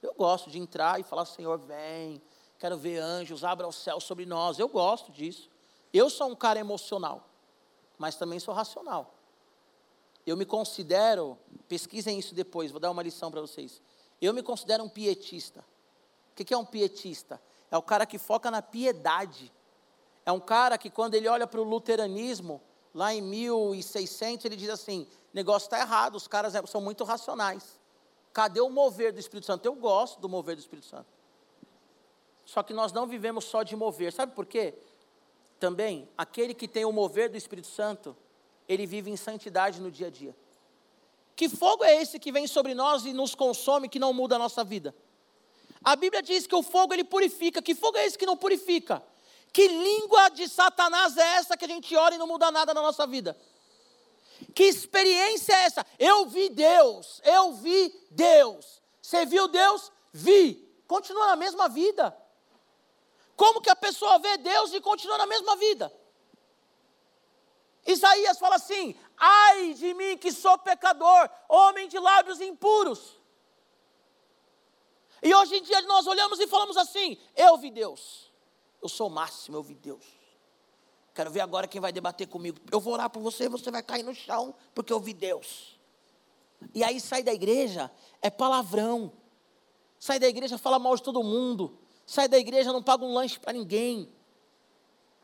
[0.00, 2.22] Eu gosto de entrar e falar, Senhor, vem,
[2.58, 4.58] quero ver anjos, abra o céu sobre nós.
[4.58, 5.50] Eu gosto disso.
[5.92, 7.28] Eu sou um cara emocional,
[7.98, 9.18] mas também sou racional.
[10.28, 11.38] Eu me considero,
[11.68, 13.80] pesquisem isso depois, vou dar uma lição para vocês.
[14.20, 15.64] Eu me considero um pietista.
[16.30, 17.40] O que é um pietista?
[17.70, 19.52] É o cara que foca na piedade.
[20.24, 22.60] É um cara que, quando ele olha para o luteranismo,
[22.94, 27.78] lá em 1600, ele diz assim: negócio está errado, os caras é, são muito racionais.
[28.32, 29.66] Cadê o mover do Espírito Santo?
[29.66, 31.06] Eu gosto do mover do Espírito Santo.
[32.44, 34.12] Só que nós não vivemos só de mover.
[34.12, 34.74] Sabe por quê?
[35.58, 38.16] Também, aquele que tem o mover do Espírito Santo,
[38.68, 40.36] ele vive em santidade no dia a dia.
[41.34, 44.38] Que fogo é esse que vem sobre nós e nos consome, que não muda a
[44.38, 44.94] nossa vida?
[45.82, 47.62] A Bíblia diz que o fogo ele purifica.
[47.62, 49.02] Que fogo é esse que não purifica?
[49.52, 52.82] Que língua de Satanás é essa que a gente ora e não muda nada na
[52.82, 53.36] nossa vida?
[54.54, 55.86] Que experiência é essa?
[55.98, 58.82] Eu vi Deus, eu vi Deus.
[59.00, 59.90] Você viu Deus?
[60.12, 60.68] Vi.
[60.86, 62.16] Continua na mesma vida.
[63.36, 65.92] Como que a pessoa vê Deus e continua na mesma vida?
[67.88, 73.16] Isaías fala assim: ai de mim que sou pecador, homem de lábios impuros.
[75.22, 78.30] E hoje em dia nós olhamos e falamos assim: eu vi Deus,
[78.82, 80.04] eu sou o máximo, eu vi Deus.
[81.14, 82.60] Quero ver agora quem vai debater comigo.
[82.70, 85.80] Eu vou orar por você, você vai cair no chão, porque eu vi Deus.
[86.74, 89.12] E aí sai da igreja, é palavrão.
[89.98, 91.76] Sai da igreja, fala mal de todo mundo.
[92.06, 94.14] Sai da igreja, não paga um lanche para ninguém.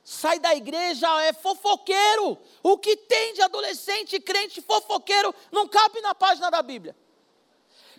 [0.05, 2.37] Sai da igreja, é fofoqueiro.
[2.63, 6.95] O que tem de adolescente crente fofoqueiro não cabe na página da Bíblia.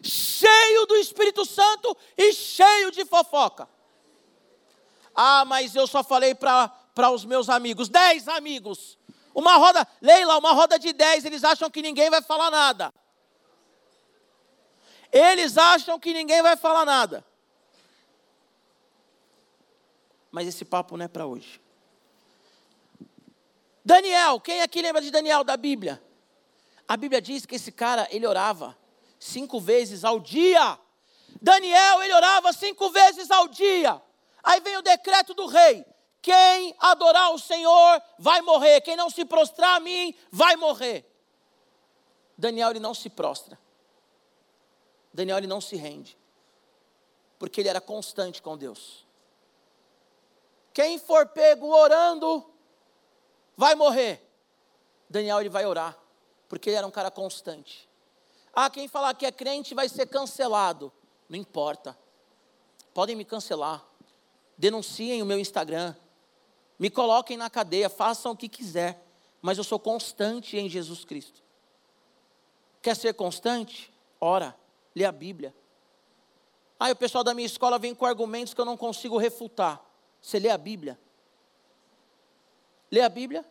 [0.03, 3.67] Cheio do Espírito Santo e cheio de fofoca.
[5.15, 8.99] Ah, mas eu só falei para os meus amigos, dez amigos.
[9.33, 12.93] Uma roda, Leila, uma roda de dez, eles acham que ninguém vai falar nada.
[15.11, 17.25] Eles acham que ninguém vai falar nada.
[20.29, 21.64] Mas esse papo não é para hoje.
[23.85, 26.01] Daniel, quem aqui lembra de Daniel da Bíblia?
[26.87, 28.75] A Bíblia diz que esse cara, ele orava
[29.19, 30.79] cinco vezes ao dia.
[31.39, 34.01] Daniel, ele orava cinco vezes ao dia.
[34.43, 35.85] Aí vem o decreto do rei:
[36.19, 38.81] quem adorar o Senhor vai morrer.
[38.81, 41.05] Quem não se prostrar a mim vai morrer.
[42.35, 43.59] Daniel ele não se prostra.
[45.13, 46.17] Daniel ele não se rende.
[47.37, 49.05] Porque ele era constante com Deus.
[50.73, 52.54] Quem for pego orando
[53.55, 54.21] vai morrer.
[55.09, 55.97] Daniel ele vai orar,
[56.47, 57.87] porque ele era um cara constante.
[58.53, 60.91] Ah, quem falar que é crente vai ser cancelado.
[61.27, 61.97] Não importa.
[62.93, 63.85] Podem me cancelar.
[64.57, 65.95] Denunciem o meu Instagram
[66.77, 69.01] me coloquem na cadeia, façam o que quiser,
[69.41, 71.41] mas eu sou constante em Jesus Cristo.
[72.81, 73.91] Quer ser constante?
[74.19, 74.55] Ora,
[74.93, 75.55] lê a Bíblia.
[76.79, 79.81] Aí o pessoal da minha escola vem com argumentos que eu não consigo refutar.
[80.21, 80.99] Você lê a Bíblia?
[82.95, 83.43] Lê a Bíblia.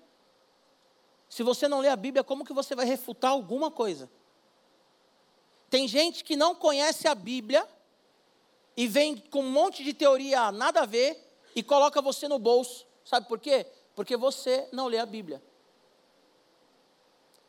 [1.28, 4.11] Se você não lê a Bíblia, como que você vai refutar alguma coisa?
[5.68, 7.68] Tem gente que não conhece a Bíblia
[8.74, 11.22] e vem com um monte de teoria nada a ver
[11.54, 12.87] e coloca você no bolso.
[13.04, 13.66] Sabe por quê?
[13.94, 15.42] Porque você não lê a Bíblia.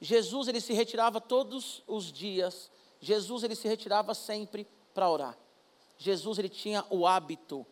[0.01, 2.69] Jesus ele se retirava todos os dias.
[2.99, 5.37] Jesus ele se retirava sempre para orar.
[5.97, 7.65] Jesus ele tinha o hábito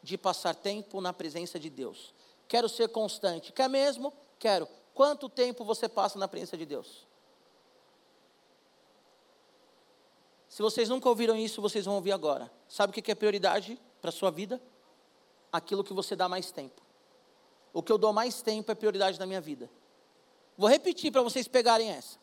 [0.00, 2.16] de passar tempo na presença de Deus.
[2.48, 3.52] Quero ser constante.
[3.52, 4.12] Quer mesmo?
[4.38, 4.66] Quero.
[4.94, 7.06] Quanto tempo você passa na presença de Deus?
[10.48, 12.50] Se vocês nunca ouviram isso, vocês vão ouvir agora.
[12.66, 14.60] Sabe o que é prioridade para a sua vida?
[15.52, 16.82] Aquilo que você dá mais tempo.
[17.72, 19.70] O que eu dou mais tempo é prioridade na minha vida.
[20.56, 22.18] Vou repetir para vocês pegarem essa.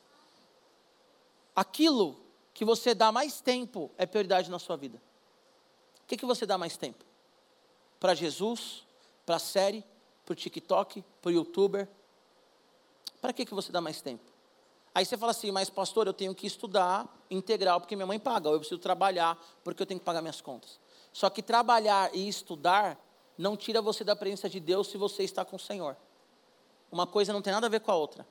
[1.56, 2.20] Aquilo
[2.54, 5.02] que você dá mais tempo é prioridade na sua vida.
[6.04, 7.06] O que, que você dá mais tempo?
[8.00, 8.86] Para Jesus,
[9.26, 9.86] para a série,
[10.26, 11.88] para o TikTok, para o YouTuber?
[13.22, 14.24] Para que, que você dá mais tempo?
[14.94, 18.48] Aí você fala assim, mas pastor, eu tenho que estudar integral porque minha mãe paga,
[18.48, 20.80] ou eu preciso trabalhar porque eu tenho que pagar minhas contas.
[21.12, 22.98] Só que trabalhar e estudar
[23.38, 25.98] não tira você da presença de Deus se você está com o Senhor.
[26.92, 28.26] Uma coisa não tem nada a ver com a outra.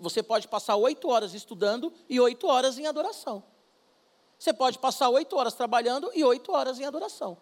[0.00, 3.42] Você pode passar oito horas estudando e oito horas em adoração.
[4.38, 7.36] Você pode passar oito horas trabalhando e oito horas em adoração.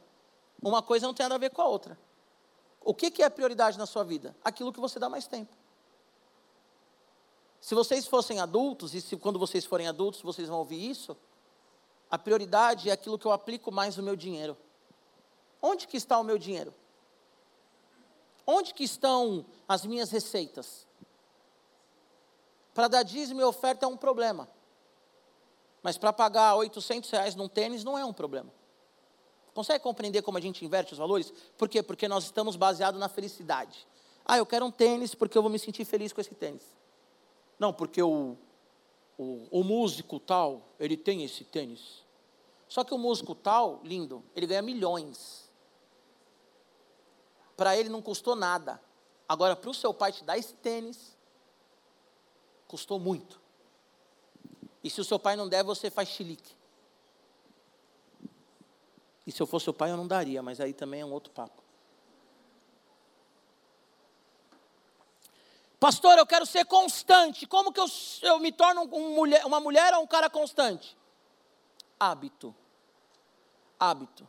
[0.63, 1.99] Uma coisa não tem nada a ver com a outra.
[2.83, 4.35] O que, que é prioridade na sua vida?
[4.43, 5.55] Aquilo que você dá mais tempo.
[7.61, 11.17] Se vocês fossem adultos, e se quando vocês forem adultos vocês vão ouvir isso,
[12.11, 14.57] a prioridade é aquilo que eu aplico mais no meu dinheiro.
[15.61, 16.75] Onde que está o meu dinheiro?
[18.47, 20.87] Onde que estão as minhas receitas?
[22.73, 24.49] Para dar dízimo e oferta é um problema.
[25.83, 28.51] Mas para pagar 800 reais num tênis não é um problema.
[29.55, 31.33] Consegue compreender como a gente inverte os valores?
[31.59, 31.83] Por quê?
[31.83, 33.87] Porque nós estamos baseados na felicidade.
[34.25, 36.63] Ah, eu quero um tênis porque eu vou me sentir feliz com esse tênis.
[37.59, 38.37] Não, porque o,
[39.19, 42.05] o, o músico tal, ele tem esse tênis.
[42.69, 45.51] Só que o músico tal, lindo, ele ganha milhões.
[47.57, 48.81] Para ele não custou nada.
[49.29, 51.17] Agora, para o seu pai te dar esse tênis,
[52.67, 53.41] custou muito.
[54.83, 56.55] E se o seu pai não der, você faz chilique.
[59.31, 61.33] E se eu fosse o pai, eu não daria, mas aí também é um outro
[61.33, 61.63] papo.
[65.79, 67.47] Pastor, eu quero ser constante.
[67.47, 67.87] Como que eu,
[68.23, 70.99] eu me torno um mulher, uma mulher ou um cara constante?
[71.99, 72.53] Hábito.
[73.79, 74.27] Hábito.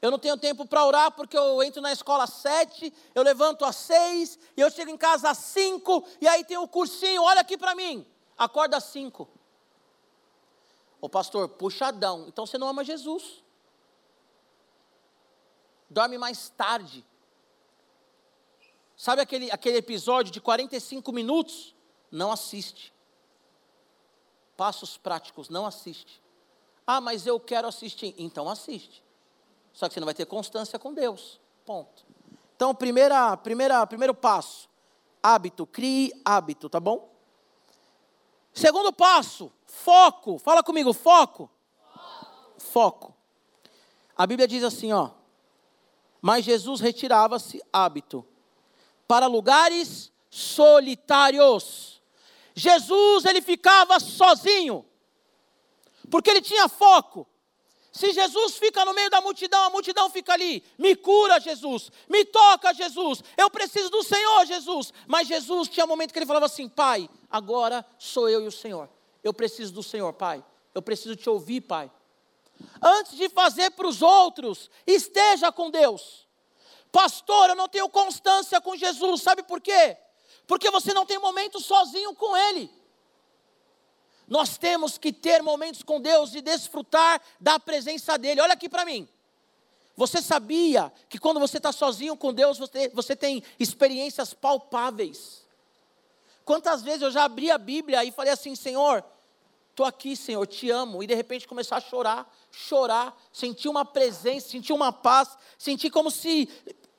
[0.00, 3.64] Eu não tenho tempo para orar porque eu entro na escola às sete, eu levanto
[3.64, 7.40] às seis, e eu chego em casa às cinco, e aí tem o cursinho, olha
[7.40, 8.06] aqui para mim.
[8.38, 9.28] Acorda às cinco.
[11.00, 12.26] Ô pastor, puxadão.
[12.28, 13.47] Então você não ama Jesus.
[15.88, 17.04] Dorme mais tarde.
[18.96, 21.74] Sabe aquele, aquele episódio de 45 minutos?
[22.10, 22.92] Não assiste.
[24.56, 26.20] Passos práticos, não assiste.
[26.86, 28.14] Ah, mas eu quero assistir.
[28.18, 29.04] Então assiste.
[29.72, 31.40] Só que você não vai ter constância com Deus.
[31.64, 32.04] Ponto.
[32.56, 34.68] Então, primeira, primeira, primeiro passo:
[35.22, 35.66] hábito.
[35.66, 37.14] Crie hábito, tá bom?
[38.52, 40.38] Segundo passo: foco.
[40.38, 41.48] Fala comigo, foco.
[41.94, 42.60] Foco.
[42.60, 43.14] foco.
[44.16, 45.17] A Bíblia diz assim, ó.
[46.20, 48.26] Mas Jesus retirava-se hábito
[49.06, 52.02] para lugares solitários.
[52.54, 54.84] Jesus, ele ficava sozinho,
[56.10, 57.26] porque ele tinha foco.
[57.92, 60.62] Se Jesus fica no meio da multidão, a multidão fica ali.
[60.76, 61.90] Me cura, Jesus.
[62.08, 63.24] Me toca, Jesus.
[63.36, 64.92] Eu preciso do Senhor, Jesus.
[65.06, 68.52] Mas Jesus tinha um momento que ele falava assim: Pai, agora sou eu e o
[68.52, 68.88] Senhor.
[69.24, 70.44] Eu preciso do Senhor, Pai.
[70.74, 71.90] Eu preciso te ouvir, Pai.
[72.82, 76.26] Antes de fazer para os outros, esteja com Deus.
[76.90, 79.96] Pastor, eu não tenho constância com Jesus, sabe por quê?
[80.46, 82.70] Porque você não tem momento sozinho com Ele.
[84.26, 88.40] Nós temos que ter momentos com Deus e desfrutar da presença dEle.
[88.40, 89.08] Olha aqui para mim.
[89.96, 95.44] Você sabia que quando você está sozinho com Deus, você, você tem experiências palpáveis?
[96.44, 99.04] Quantas vezes eu já abri a Bíblia e falei assim, Senhor,
[99.70, 104.48] estou aqui, Senhor, te amo, e de repente começar a chorar, chorar, sentir uma presença,
[104.48, 106.48] sentir uma paz, sentir como se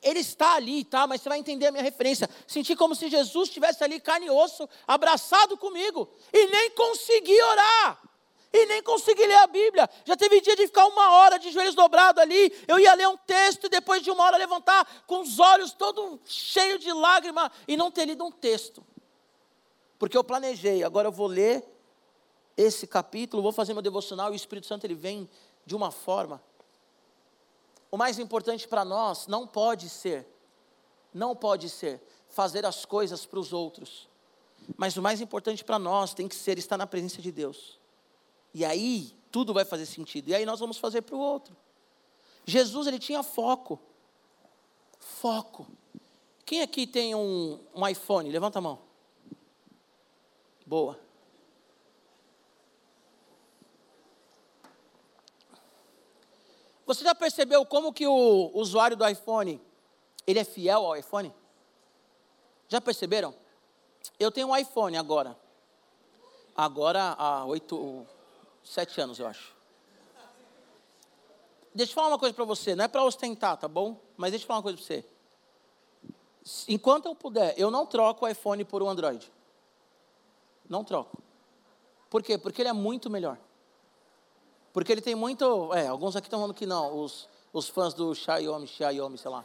[0.02, 1.06] ele está ali, tá?
[1.06, 2.28] Mas você vai entender a minha referência.
[2.46, 8.02] Senti como se Jesus estivesse ali carne e osso, abraçado comigo, e nem consegui orar.
[8.52, 9.88] E nem consegui ler a Bíblia.
[10.04, 12.52] Já teve dia de ficar uma hora de joelhos dobrados ali.
[12.66, 16.20] Eu ia ler um texto e depois de uma hora levantar com os olhos todo
[16.24, 18.84] cheio de lágrima e não ter lido um texto.
[20.00, 21.64] Porque eu planejei, agora eu vou ler
[22.56, 25.28] esse capítulo, vou fazer meu devocional e o Espírito Santo ele vem
[25.64, 26.42] de uma forma
[27.90, 30.26] o mais importante para nós não pode ser,
[31.12, 34.08] não pode ser fazer as coisas para os outros.
[34.76, 37.80] Mas o mais importante para nós tem que ser estar na presença de Deus.
[38.54, 40.28] E aí tudo vai fazer sentido.
[40.28, 41.56] E aí nós vamos fazer para o outro.
[42.46, 43.80] Jesus ele tinha foco.
[44.98, 45.66] Foco.
[46.44, 48.30] Quem aqui tem um, um iPhone?
[48.30, 48.78] Levanta a mão.
[50.64, 50.98] Boa.
[56.90, 59.62] Você já percebeu como que o usuário do iPhone,
[60.26, 61.32] ele é fiel ao iPhone?
[62.66, 63.32] Já perceberam?
[64.18, 65.38] Eu tenho um iPhone agora.
[66.52, 68.04] Agora há oito,
[68.64, 69.54] sete anos, eu acho.
[71.72, 73.96] Deixa eu falar uma coisa para você, não é para ostentar, tá bom?
[74.16, 75.04] Mas deixa eu falar uma coisa para você.
[76.66, 79.32] Enquanto eu puder, eu não troco o iPhone por um Android.
[80.68, 81.22] Não troco.
[82.10, 82.36] Por quê?
[82.36, 83.38] Porque ele é muito melhor.
[84.72, 85.72] Porque ele tem muito.
[85.74, 89.44] É, alguns aqui estão falando que não, os, os fãs do Xiaomi, Xiaomi, sei lá.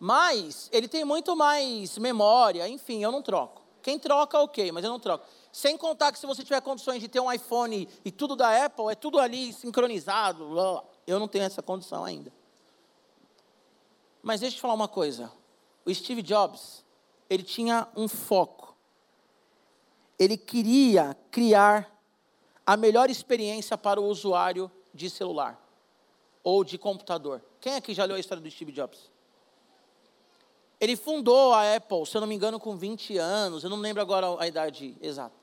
[0.00, 3.62] Mas ele tem muito mais memória, enfim, eu não troco.
[3.82, 5.26] Quem troca, ok, mas eu não troco.
[5.50, 8.90] Sem contar que se você tiver condições de ter um iPhone e tudo da Apple,
[8.90, 10.84] é tudo ali sincronizado.
[11.06, 12.32] Eu não tenho essa condição ainda.
[14.22, 15.32] Mas deixa eu te falar uma coisa.
[15.84, 16.84] O Steve Jobs,
[17.30, 18.67] ele tinha um foco.
[20.18, 21.90] Ele queria criar
[22.66, 25.62] a melhor experiência para o usuário de celular
[26.42, 27.42] ou de computador.
[27.60, 29.10] Quem aqui já leu a história do Steve Jobs?
[30.80, 34.00] Ele fundou a Apple, se eu não me engano, com 20 anos, eu não lembro
[34.00, 35.34] agora a idade exata.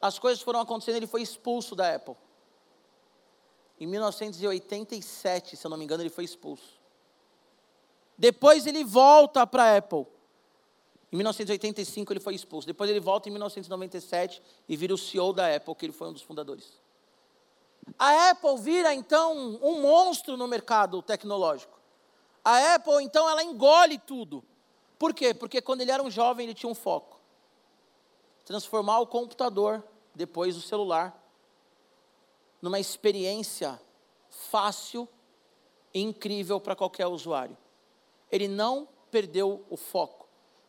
[0.00, 2.14] As coisas foram acontecendo, ele foi expulso da Apple.
[3.80, 6.80] Em 1987, se eu não me engano, ele foi expulso.
[8.16, 10.06] Depois ele volta para a Apple.
[11.14, 12.66] Em 1985 ele foi expulso.
[12.66, 16.12] Depois ele volta em 1997 e vira o CEO da Apple, que ele foi um
[16.12, 16.72] dos fundadores.
[17.96, 21.78] A Apple vira então um monstro no mercado tecnológico.
[22.44, 24.42] A Apple, então, ela engole tudo.
[24.98, 25.32] Por quê?
[25.32, 27.20] Porque quando ele era um jovem, ele tinha um foco:
[28.44, 29.84] transformar o computador,
[30.16, 31.16] depois o celular,
[32.60, 33.80] numa experiência
[34.28, 35.08] fácil
[35.94, 37.56] e incrível para qualquer usuário.
[38.32, 40.23] Ele não perdeu o foco.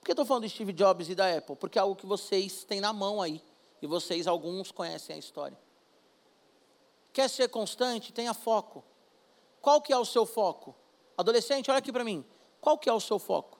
[0.05, 1.55] Por que estou falando de Steve Jobs e da Apple?
[1.55, 3.41] Porque é algo que vocês têm na mão aí.
[3.81, 5.57] E vocês, alguns, conhecem a história.
[7.11, 8.13] Quer ser constante?
[8.13, 8.83] Tenha foco.
[9.59, 10.75] Qual que é o seu foco?
[11.17, 12.23] Adolescente, olha aqui para mim.
[12.61, 13.57] Qual que é o seu foco?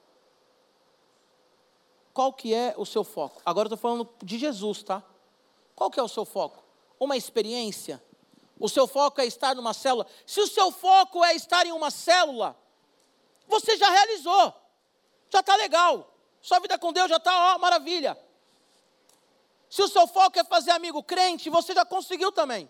[2.14, 3.42] Qual que é o seu foco?
[3.44, 5.04] Agora estou falando de Jesus, tá?
[5.76, 6.64] Qual que é o seu foco?
[7.00, 8.04] Uma experiência?
[8.60, 10.06] O seu foco é estar numa célula?
[10.28, 12.56] Se o seu foco é estar em uma célula,
[13.48, 14.54] você já realizou.
[15.32, 16.12] Já está legal.
[16.46, 18.16] Sua vida com Deus já está, ó, maravilha.
[19.68, 22.70] Se o seu foco é fazer amigo crente, você já conseguiu também.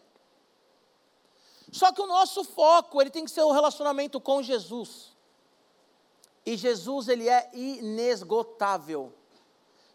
[1.73, 5.13] Só que o nosso foco, ele tem que ser o relacionamento com Jesus.
[6.45, 9.13] E Jesus, ele é inesgotável.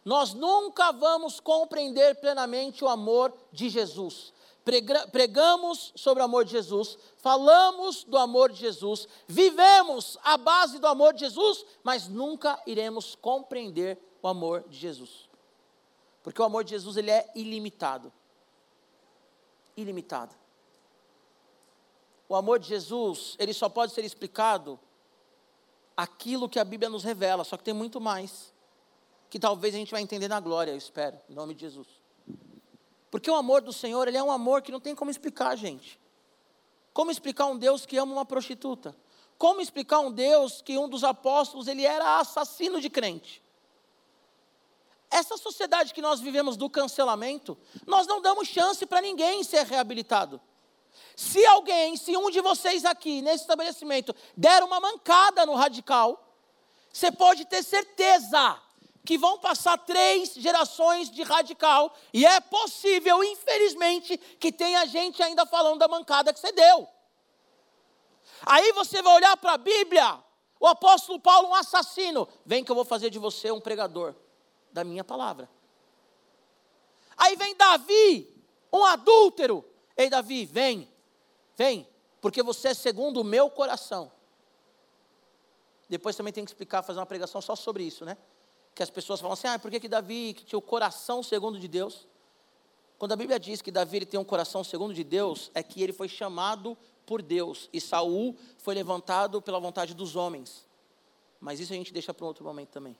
[0.04, 4.34] Nós nunca vamos compreender plenamente o amor de Jesus.
[5.10, 10.86] Pregamos sobre o amor de Jesus, falamos do amor de Jesus, vivemos a base do
[10.86, 15.28] amor de Jesus, mas nunca iremos compreender o amor de Jesus.
[16.22, 18.12] Porque o amor de Jesus ele é ilimitado.
[19.76, 20.34] Ilimitado.
[22.28, 24.78] O amor de Jesus, ele só pode ser explicado
[25.96, 28.52] aquilo que a Bíblia nos revela, só que tem muito mais,
[29.28, 31.99] que talvez a gente vai entender na glória, eu espero, em nome de Jesus.
[33.10, 36.00] Porque o amor do Senhor, ele é um amor que não tem como explicar, gente.
[36.92, 38.96] Como explicar um Deus que ama uma prostituta?
[39.36, 43.42] Como explicar um Deus que um dos apóstolos, ele era assassino de crente?
[45.10, 50.40] Essa sociedade que nós vivemos do cancelamento, nós não damos chance para ninguém ser reabilitado.
[51.16, 56.28] Se alguém, se um de vocês aqui nesse estabelecimento der uma mancada no radical,
[56.92, 58.60] você pode ter certeza
[59.10, 65.44] que vão passar três gerações de radical, e é possível, infelizmente, que tenha gente ainda
[65.44, 66.86] falando da mancada que você deu.
[68.46, 70.16] Aí você vai olhar para a Bíblia,
[70.60, 74.14] o apóstolo Paulo, um assassino, vem que eu vou fazer de você um pregador
[74.70, 75.50] da minha palavra.
[77.16, 78.32] Aí vem Davi,
[78.72, 79.64] um adúltero,
[79.96, 80.88] Ei, Davi, vem,
[81.56, 81.84] vem,
[82.20, 84.12] porque você é segundo o meu coração.
[85.88, 88.16] Depois também tem que explicar, fazer uma pregação só sobre isso, né?
[88.74, 91.58] Que as pessoas falam assim, ah, por que, que Davi que tinha o coração segundo
[91.58, 92.06] de Deus?
[92.98, 95.82] Quando a Bíblia diz que Davi ele tem um coração segundo de Deus, é que
[95.82, 100.66] ele foi chamado por Deus e Saul foi levantado pela vontade dos homens.
[101.40, 102.96] Mas isso a gente deixa para um outro momento também.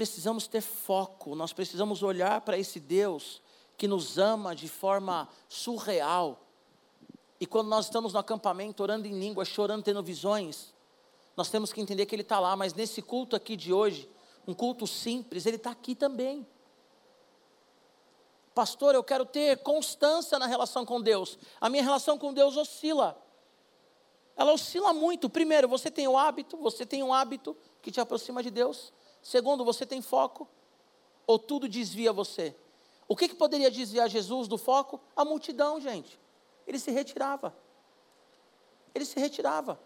[0.00, 3.42] precisamos ter foco, nós precisamos olhar para esse Deus
[3.76, 6.40] que nos ama de forma surreal.
[7.38, 10.72] E quando nós estamos no acampamento, orando em língua, chorando, tendo visões,
[11.40, 14.06] nós temos que entender que Ele está lá, mas nesse culto aqui de hoje,
[14.46, 16.46] um culto simples, Ele está aqui também.
[18.54, 21.38] Pastor, eu quero ter constância na relação com Deus.
[21.58, 23.18] A minha relação com Deus oscila.
[24.36, 25.30] Ela oscila muito.
[25.30, 28.92] Primeiro, você tem o hábito, você tem um hábito que te aproxima de Deus.
[29.22, 30.46] Segundo, você tem foco.
[31.26, 32.54] Ou tudo desvia você?
[33.08, 35.00] O que, que poderia desviar Jesus do foco?
[35.16, 36.20] A multidão, gente.
[36.66, 37.56] Ele se retirava.
[38.94, 39.80] Ele se retirava.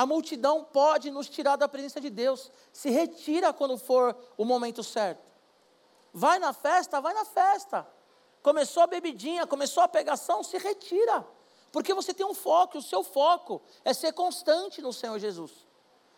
[0.00, 2.50] A multidão pode nos tirar da presença de Deus.
[2.72, 5.30] Se retira quando for o momento certo.
[6.10, 7.86] Vai na festa, vai na festa.
[8.42, 11.22] Começou a bebidinha, começou a pegação, se retira.
[11.70, 15.52] Porque você tem um foco, o seu foco é ser constante no Senhor Jesus.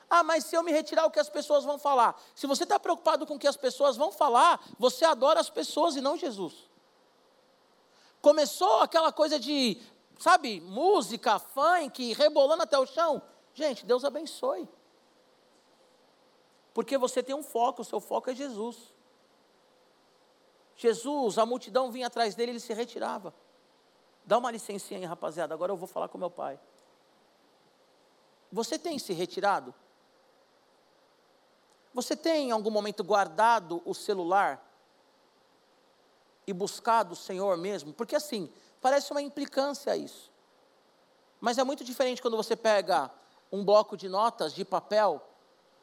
[0.08, 2.14] Ah, mas se eu me retirar, o que as pessoas vão falar?
[2.36, 5.96] Se você está preocupado com o que as pessoas vão falar, você adora as pessoas
[5.96, 6.54] e não Jesus.
[8.20, 9.82] Começou aquela coisa de,
[10.20, 13.20] sabe, música, funk, rebolando até o chão.
[13.54, 14.68] Gente, Deus abençoe.
[16.72, 18.94] Porque você tem um foco, o seu foco é Jesus.
[20.74, 23.34] Jesus, a multidão vinha atrás dele, ele se retirava.
[24.24, 26.58] Dá uma licencinha aí, rapaziada, agora eu vou falar com meu pai.
[28.50, 29.74] Você tem se retirado?
[31.94, 34.66] Você tem em algum momento guardado o celular
[36.46, 37.92] e buscado o Senhor mesmo?
[37.92, 38.50] Porque assim,
[38.80, 40.30] parece uma implicância isso.
[41.40, 43.10] Mas é muito diferente quando você pega
[43.52, 45.22] um bloco de notas de papel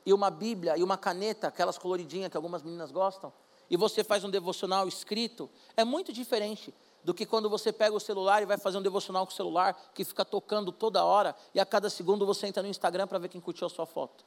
[0.06, 3.32] e uma Bíblia e uma caneta, aquelas coloridinhas que algumas meninas gostam,
[3.70, 5.48] e você faz um devocional escrito.
[5.78, 9.26] É muito diferente do que quando você pega o celular e vai fazer um devocional
[9.26, 12.70] com o celular que fica tocando toda hora e a cada segundo você entra no
[12.70, 14.26] Instagram para ver quem curtiu a sua foto.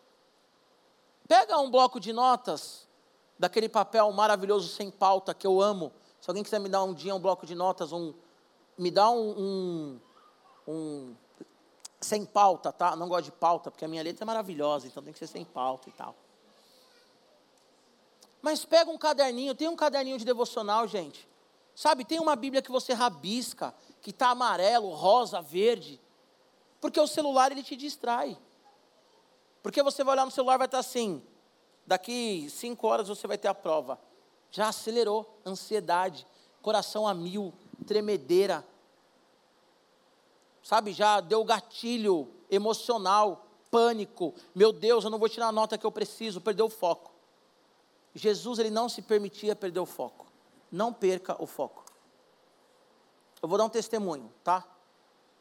[1.26, 2.86] Pega um bloco de notas
[3.38, 5.92] daquele papel maravilhoso sem pauta que eu amo.
[6.20, 8.14] Se alguém quiser me dar um dia um bloco de notas, um,
[8.78, 10.00] me dá um, um,
[10.68, 11.16] um
[12.02, 12.94] sem pauta, tá?
[12.96, 15.44] Não gosto de pauta porque a minha letra é maravilhosa, então tem que ser sem
[15.44, 16.14] pauta e tal.
[18.42, 21.28] Mas pega um caderninho, tem um caderninho de devocional, gente.
[21.74, 26.00] Sabe, tem uma Bíblia que você rabisca, que está amarelo, rosa, verde.
[26.80, 28.36] Porque o celular ele te distrai.
[29.62, 31.22] Porque você vai olhar no celular vai estar assim,
[31.86, 33.98] daqui cinco horas você vai ter a prova.
[34.50, 36.26] Já acelerou, ansiedade,
[36.60, 37.54] coração a mil,
[37.86, 38.66] tremedeira.
[40.62, 44.34] Sabe, já deu gatilho emocional, pânico.
[44.54, 47.12] Meu Deus, eu não vou tirar a nota que eu preciso, perdeu o foco.
[48.14, 50.26] Jesus ele não se permitia perder o foco.
[50.70, 51.84] Não perca o foco.
[53.42, 54.64] Eu vou dar um testemunho, tá?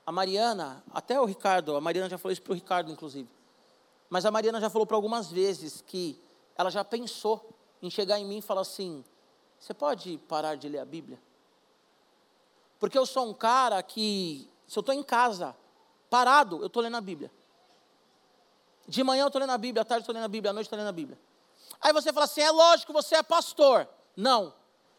[0.05, 3.29] A Mariana, até o Ricardo, a Mariana já falou isso para o Ricardo, inclusive.
[4.09, 6.19] Mas a Mariana já falou para algumas vezes que
[6.55, 7.49] ela já pensou
[7.81, 9.05] em chegar em mim e falar assim:
[9.59, 11.21] você pode parar de ler a Bíblia?
[12.79, 15.53] Porque eu sou um cara que, se eu estou em casa,
[16.09, 17.29] parado, eu estou lendo a Bíblia.
[18.87, 20.53] De manhã eu estou lendo a Bíblia, à tarde eu estou lendo a Bíblia, à
[20.53, 21.19] noite estou lendo a Bíblia.
[21.81, 23.85] Aí você fala assim: é lógico, você é pastor.
[24.15, 24.53] Não,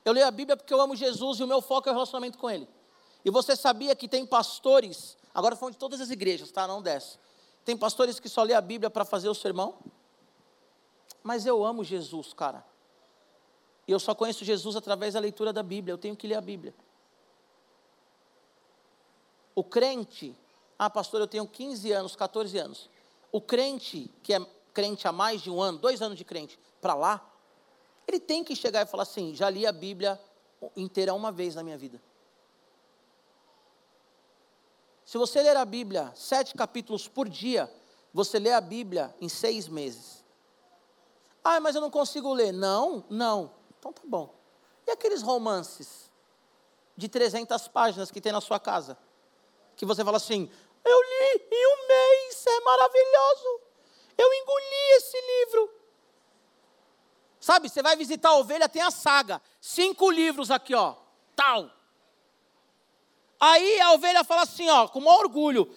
[0.05, 2.37] eu leio a Bíblia porque eu amo Jesus e o meu foco é o relacionamento
[2.37, 2.69] com Ele.
[3.25, 6.67] E você sabia que tem pastores, agora falando de todas as igrejas, tá?
[6.67, 7.19] Não desce.
[7.65, 9.79] Tem pastores que só lê a Bíblia para fazer o sermão?
[11.23, 12.63] Mas eu amo Jesus, cara.
[13.89, 15.95] E eu só conheço Jesus através da leitura da Bíblia.
[15.95, 16.75] Eu tenho que ler a Bíblia.
[19.55, 20.37] O crente,
[20.79, 22.91] ah, pastor, eu tenho 15 anos, 14 anos.
[23.31, 24.41] O crente, que é
[24.73, 27.33] crente há mais de um ano, dois anos de crente, para lá,
[28.07, 30.21] ele tem que chegar e falar assim: já li a Bíblia
[30.77, 32.01] inteira uma vez na minha vida.
[35.05, 37.71] Se você ler a Bíblia sete capítulos por dia,
[38.15, 40.25] você lê a Bíblia em seis meses.
[41.45, 42.53] Ah, mas eu não consigo ler.
[42.53, 43.51] Não, não.
[43.79, 44.35] Então tá bom.
[44.87, 46.11] E aqueles romances
[46.97, 48.97] de 300 páginas que tem na sua casa?
[49.83, 50.49] Que você fala assim:
[50.85, 53.61] eu li em um mês, é maravilhoso.
[54.17, 55.71] Eu engoli esse livro.
[57.41, 59.43] Sabe, você vai visitar a ovelha, tem a saga.
[59.61, 60.95] Cinco livros aqui, ó.
[61.35, 61.69] Tal.
[63.41, 65.69] Aí a ovelha fala assim, ó, com maior orgulho.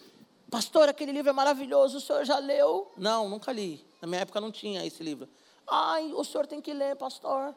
[0.48, 2.92] Pastor, aquele livro é maravilhoso, o senhor já leu?
[2.96, 3.84] Não, nunca li.
[4.00, 5.28] Na minha época não tinha esse livro.
[5.66, 7.56] Ai, o senhor tem que ler, pastor.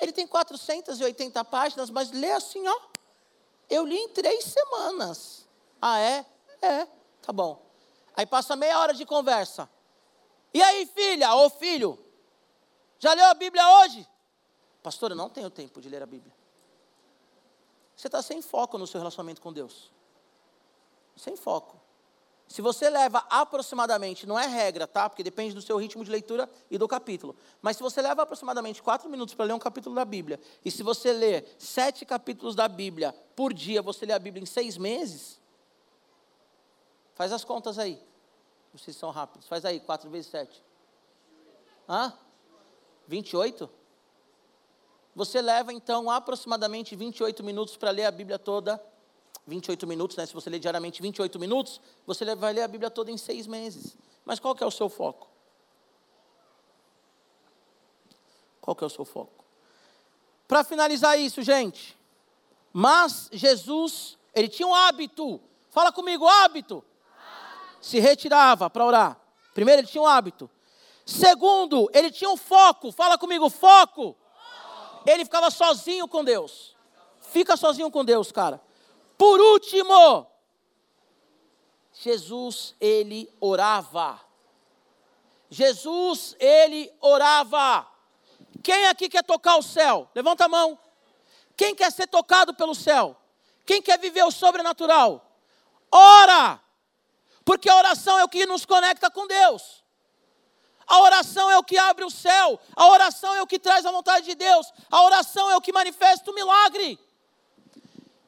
[0.00, 2.80] Ele tem 480 páginas, mas lê assim, ó.
[3.68, 5.47] Eu li em três semanas.
[5.80, 6.26] Ah, é?
[6.60, 6.86] É,
[7.22, 7.64] tá bom.
[8.16, 9.68] Aí passa meia hora de conversa.
[10.52, 11.98] E aí, filha ou filho?
[12.98, 14.06] Já leu a Bíblia hoje?
[14.82, 16.34] Pastor, eu não tenho tempo de ler a Bíblia.
[17.94, 19.92] Você está sem foco no seu relacionamento com Deus.
[21.16, 21.80] Sem foco.
[22.48, 25.08] Se você leva aproximadamente, não é regra, tá?
[25.08, 27.36] Porque depende do seu ritmo de leitura e do capítulo.
[27.60, 30.82] Mas se você leva aproximadamente quatro minutos para ler um capítulo da Bíblia, e se
[30.82, 35.38] você ler sete capítulos da Bíblia por dia, você lê a Bíblia em seis meses,
[37.18, 38.00] Faz as contas aí.
[38.72, 39.48] Vocês são rápidos.
[39.48, 40.62] Faz aí, 4 vezes 7.
[41.88, 42.16] Hã?
[43.08, 43.68] 28?
[45.16, 48.80] Você leva então aproximadamente 28 minutos para ler a Bíblia toda.
[49.48, 50.26] 28 minutos, né?
[50.26, 53.96] Se você ler diariamente 28 minutos, você vai ler a Bíblia toda em seis meses.
[54.24, 55.28] Mas qual que é o seu foco?
[58.60, 59.44] Qual que é o seu foco?
[60.46, 61.98] Para finalizar isso, gente.
[62.72, 65.40] Mas Jesus, ele tinha um hábito.
[65.68, 66.84] Fala comigo, hábito.
[67.80, 69.20] Se retirava para orar.
[69.54, 70.50] Primeiro, ele tinha um hábito.
[71.04, 72.92] Segundo, ele tinha um foco.
[72.92, 74.16] Fala comigo, foco.
[75.06, 76.76] Ele ficava sozinho com Deus.
[77.20, 78.60] Fica sozinho com Deus, cara.
[79.16, 80.26] Por último,
[81.92, 84.20] Jesus, ele orava.
[85.50, 87.86] Jesus, ele orava.
[88.62, 90.08] Quem aqui quer tocar o céu?
[90.14, 90.78] Levanta a mão.
[91.56, 93.16] Quem quer ser tocado pelo céu?
[93.64, 95.26] Quem quer viver o sobrenatural?
[95.90, 96.60] Ora!
[97.48, 99.82] Porque a oração é o que nos conecta com Deus.
[100.86, 102.60] A oração é o que abre o céu.
[102.76, 104.70] A oração é o que traz a vontade de Deus.
[104.90, 106.98] A oração é o que manifesta o milagre.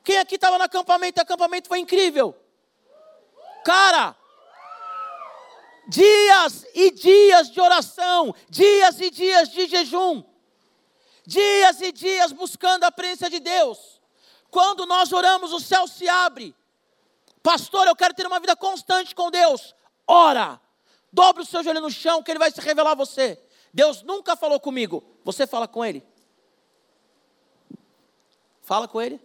[0.02, 1.20] Quem aqui estava no acampamento?
[1.20, 2.34] O acampamento foi incrível.
[3.62, 4.16] Cara,
[5.86, 10.24] dias e dias de oração, dias e dias de jejum,
[11.26, 14.00] dias e dias buscando a presença de Deus.
[14.50, 16.56] Quando nós oramos, o céu se abre.
[17.42, 19.74] Pastor, eu quero ter uma vida constante com Deus.
[20.06, 20.60] Ora,
[21.12, 23.40] Dobre o seu joelho no chão que ele vai se revelar a você.
[23.74, 25.02] Deus nunca falou comigo.
[25.24, 26.04] Você fala com ele.
[28.62, 29.20] Fala com ele.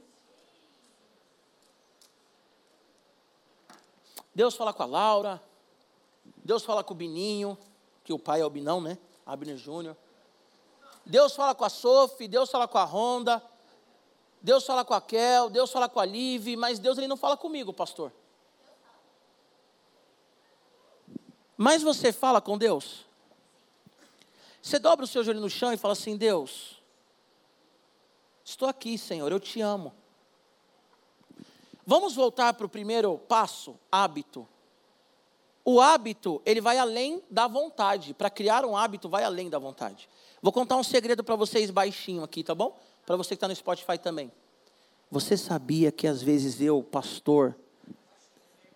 [4.33, 5.41] Deus fala com a Laura.
[6.43, 7.57] Deus fala com o Bininho,
[8.03, 8.97] que o pai é o Binão, né?
[9.25, 9.95] Abner Júnior.
[11.05, 13.41] Deus fala com a Sophie, Deus fala com a Honda.
[14.45, 17.35] Deus fala com a Kel, Deus fala com a Liv, mas Deus ele não fala
[17.35, 18.13] comigo, pastor.
[21.57, 23.07] Mas você fala com Deus?
[24.61, 26.79] Você dobra o seu joelho no chão e fala assim: Deus,
[28.43, 29.91] estou aqui, Senhor, eu te amo.
[31.83, 34.47] Vamos voltar para o primeiro passo, hábito.
[35.63, 38.13] O hábito, ele vai além da vontade.
[38.13, 40.07] Para criar um hábito, vai além da vontade.
[40.39, 42.79] Vou contar um segredo para vocês baixinho aqui, tá bom?
[43.05, 44.31] Para você que está no Spotify também.
[45.11, 47.55] Você sabia que às vezes eu, pastor,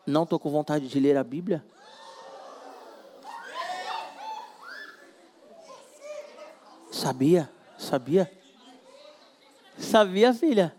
[0.05, 1.65] não estou com vontade de ler a Bíblia?
[6.91, 7.49] Sabia?
[7.77, 8.31] Sabia?
[9.77, 10.75] Sabia, filha?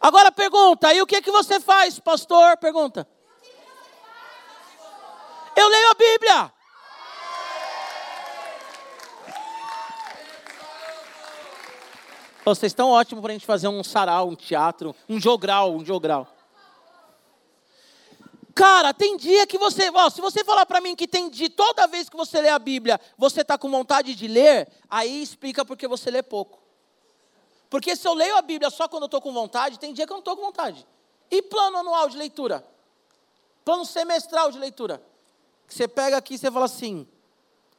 [0.00, 2.56] Agora pergunta, e o que é que você faz, pastor?
[2.58, 3.08] Pergunta.
[5.56, 6.52] Eu leio a Bíblia.
[12.44, 16.26] Vocês estão ótimos para a gente fazer um sarau, um teatro, um jogral, um jogral.
[18.54, 21.86] Cara, tem dia que você, ó, se você falar para mim que tem dia, toda
[21.86, 25.88] vez que você lê a Bíblia, você está com vontade de ler, aí explica porque
[25.88, 26.60] você lê pouco.
[27.70, 30.12] Porque se eu leio a Bíblia só quando eu estou com vontade, tem dia que
[30.12, 30.86] eu não estou com vontade.
[31.30, 32.62] E plano anual de leitura?
[33.64, 35.02] Plano semestral de leitura?
[35.66, 37.08] Você pega aqui e você fala assim,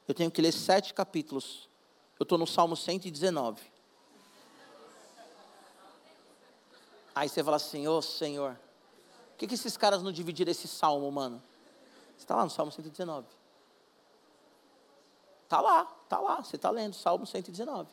[0.07, 1.69] eu tenho que ler sete capítulos.
[2.19, 3.72] Eu estou no Salmo 119.
[7.15, 8.59] Aí você fala assim, ô oh, Senhor,
[9.31, 11.41] por que, que esses caras não dividiram esse salmo, mano?
[12.17, 13.27] Está lá no Salmo 119.
[15.43, 16.43] Está lá, está lá.
[16.43, 17.89] Você está lendo, Salmo 119.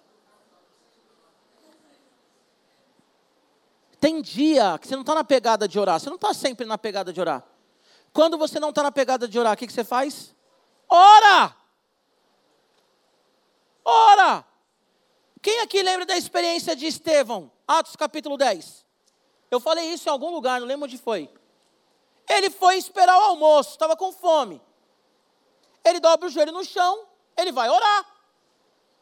[4.00, 6.00] Tem dia que você não está na pegada de orar.
[6.00, 7.44] Você não está sempre na pegada de orar.
[8.12, 10.34] Quando você não está na pegada de orar, o que, que você faz?
[10.88, 11.54] Ora!
[13.84, 14.44] Ora!
[15.42, 17.50] Quem aqui lembra da experiência de Estevão?
[17.66, 18.84] Atos capítulo 10.
[19.50, 21.30] Eu falei isso em algum lugar, não lembro onde foi.
[22.28, 24.62] Ele foi esperar o almoço, estava com fome.
[25.84, 28.06] Ele dobra o joelho no chão, ele vai orar.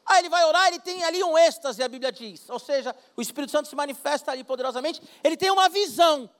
[0.06, 2.48] Aí ele vai orar, ele tem ali um êxtase, a Bíblia diz.
[2.48, 5.02] Ou seja, o Espírito Santo se manifesta ali poderosamente.
[5.22, 6.30] Ele tem uma visão.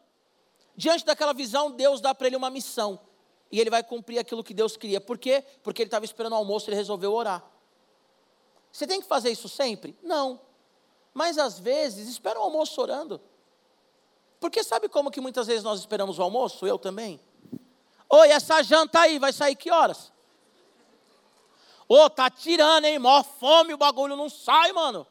[0.74, 2.98] Diante daquela visão, Deus dá para ele uma missão.
[3.52, 5.00] E ele vai cumprir aquilo que Deus queria.
[5.00, 5.44] Por quê?
[5.62, 7.44] Porque ele estava esperando o almoço, ele resolveu orar.
[8.72, 9.98] Você tem que fazer isso sempre?
[10.02, 10.40] Não.
[11.12, 13.20] Mas às vezes, espera o almoço orando.
[14.41, 16.66] Porque sabe como que muitas vezes nós esperamos o almoço?
[16.66, 17.20] Eu também.
[18.09, 20.12] Oi, essa janta aí vai sair que horas?
[21.89, 22.99] Ô, oh, tá tirando, hein?
[22.99, 25.07] Mó fome, o bagulho não sai, mano.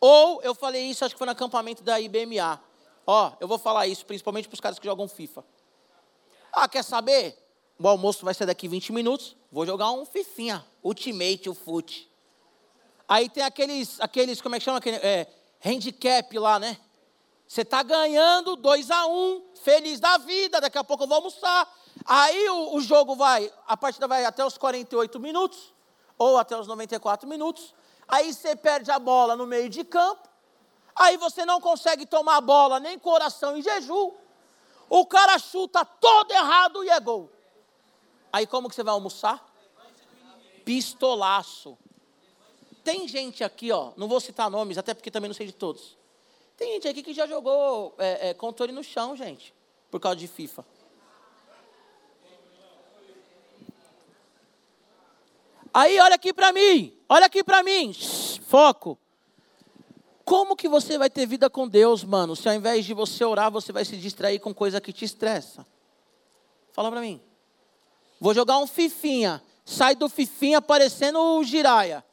[0.00, 2.60] Ou, eu falei isso, acho que foi no acampamento da IBMA.
[3.06, 5.44] Ó, eu vou falar isso, principalmente para os caras que jogam FIFA.
[6.52, 7.38] Ah, quer saber?
[7.78, 9.36] O almoço vai ser daqui 20 minutos.
[9.50, 10.64] Vou jogar um fifinha.
[10.82, 12.10] Ultimate, o foot.
[13.08, 14.78] Aí tem aqueles, aqueles como é que chama?
[14.78, 15.26] Aquele, é,
[15.64, 16.78] handicap lá, né?
[17.52, 21.16] Você está ganhando 2 a 1 um, feliz da vida, daqui a pouco eu vou
[21.16, 21.70] almoçar.
[22.02, 25.74] Aí o, o jogo vai, a partida vai até os 48 minutos,
[26.16, 27.74] ou até os 94 minutos.
[28.08, 30.26] Aí você perde a bola no meio de campo.
[30.96, 34.12] Aí você não consegue tomar a bola nem com oração em jejum.
[34.88, 37.30] O cara chuta todo errado e é gol.
[38.32, 39.46] Aí como que você vai almoçar?
[40.64, 41.76] Pistolaço.
[42.82, 46.00] Tem gente aqui, ó, não vou citar nomes, até porque também não sei de todos.
[46.56, 49.54] Tem gente aqui que já jogou é, é, controle no chão, gente,
[49.90, 50.64] por causa de FIFA.
[55.74, 58.98] Aí olha aqui para mim, olha aqui para mim, Shhh, foco.
[60.24, 63.50] Como que você vai ter vida com Deus, mano, se ao invés de você orar,
[63.50, 65.66] você vai se distrair com coisa que te estressa?
[66.72, 67.20] Fala para mim.
[68.20, 72.04] Vou jogar um fifinha, sai do fifinha parecendo o giraia.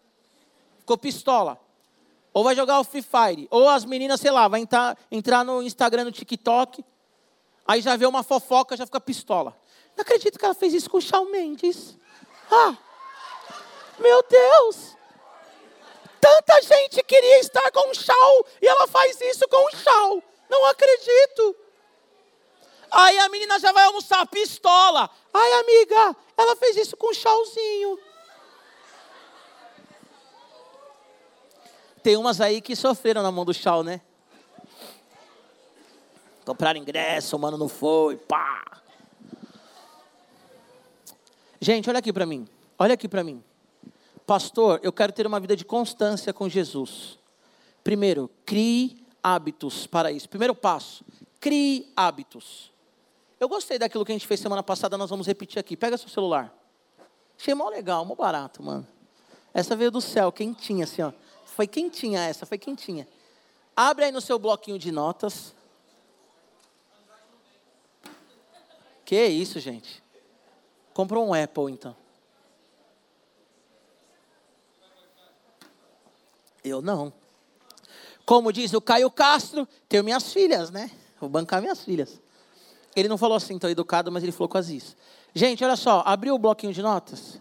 [0.80, 1.60] Ficou pistola.
[2.40, 3.50] Ou vai jogar o Free Fire.
[3.52, 6.86] Ou as meninas, sei lá, vai entrar, entrar no Instagram, no TikTok.
[7.68, 9.54] Aí já vê uma fofoca, já fica pistola.
[9.94, 11.98] Não acredito que ela fez isso com o Shawn Mendes.
[12.50, 12.78] Ah!
[14.00, 14.96] Meu Deus!
[16.22, 20.22] Tanta gente queria estar com o Shawn e ela faz isso com o Shawn.
[20.50, 21.58] Não acredito.
[22.90, 25.10] Aí a menina já vai almoçar, pistola.
[25.34, 28.00] Ai, amiga, ela fez isso com o Shawzinho.
[32.02, 34.02] Tem umas aí que sofreram na mão do Shaw, né?
[36.46, 38.82] Compraram ingresso, o mano não foi, pá.
[41.62, 42.48] Gente, olha aqui para mim.
[42.78, 43.44] Olha aqui para mim.
[44.26, 47.20] Pastor, eu quero ter uma vida de constância com Jesus.
[47.84, 50.30] Primeiro, crie hábitos para isso.
[50.30, 51.04] Primeiro passo,
[51.40, 52.72] crie hábitos.
[53.40, 55.76] Eu gostei daquilo que a gente fez semana passada, nós vamos repetir aqui.
[55.76, 56.54] Pega seu celular.
[57.40, 58.88] Achei mó legal, mó barato, mano.
[59.54, 61.12] Essa veio do céu, quentinha assim, ó.
[61.56, 63.08] Foi quentinha essa, foi quentinha.
[63.76, 65.54] Abre aí no seu bloquinho de notas.
[69.06, 70.04] Que isso, gente?
[70.94, 71.96] Comprou um Apple, então.
[76.64, 77.12] Eu não.
[78.26, 80.92] Como diz o Caio Castro, tenho minhas filhas, né?
[81.20, 82.22] Vou bancar minhas filhas.
[82.96, 84.96] Ele não falou assim tão educado, mas ele falou quase isso.
[85.34, 87.40] Gente, olha só, abriu o bloquinho de notas?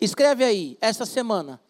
[0.00, 1.60] Escreve aí, essa semana,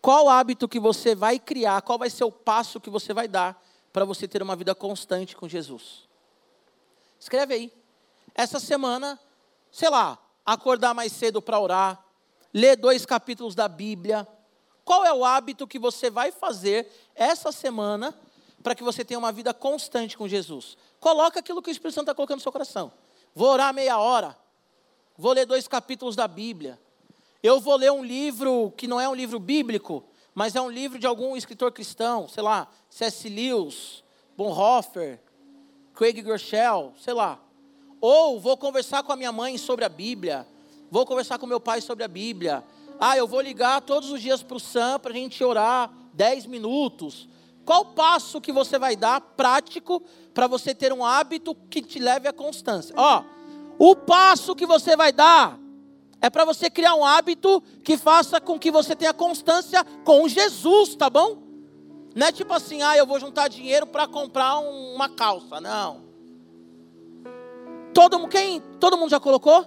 [0.00, 1.82] qual hábito que você vai criar?
[1.82, 3.60] Qual vai ser o passo que você vai dar
[3.92, 6.06] para você ter uma vida constante com Jesus?
[7.18, 7.72] Escreve aí.
[8.34, 9.18] Essa semana,
[9.70, 12.04] sei lá, acordar mais cedo para orar,
[12.52, 14.26] ler dois capítulos da Bíblia.
[14.84, 18.14] Qual é o hábito que você vai fazer essa semana
[18.62, 20.76] para que você tenha uma vida constante com Jesus?
[21.00, 22.92] Coloca aquilo que o Espírito Santo está colocando no seu coração.
[23.34, 24.36] Vou orar meia hora.
[25.18, 26.78] Vou ler dois capítulos da Bíblia.
[27.46, 30.02] Eu vou ler um livro que não é um livro bíblico,
[30.34, 33.28] mas é um livro de algum escritor cristão, sei lá, C.S.
[33.28, 34.02] Lewis,
[34.36, 35.20] Bonhoeffer,
[35.94, 37.38] Craig Groeschel, sei lá.
[38.00, 40.44] Ou vou conversar com a minha mãe sobre a Bíblia,
[40.90, 42.64] vou conversar com meu pai sobre a Bíblia.
[42.98, 46.46] Ah, eu vou ligar todos os dias para o Sam para a gente orar 10
[46.46, 47.28] minutos.
[47.64, 50.02] Qual passo que você vai dar prático
[50.34, 52.92] para você ter um hábito que te leve à constância?
[52.98, 53.22] Ó,
[53.78, 55.64] o passo que você vai dar
[56.20, 60.94] é para você criar um hábito que faça com que você tenha constância com Jesus,
[60.94, 61.42] tá bom?
[62.14, 65.60] Não é tipo assim, ah, eu vou juntar dinheiro para comprar uma calça.
[65.60, 66.04] Não.
[67.92, 69.66] Todo, quem, todo mundo já colocou?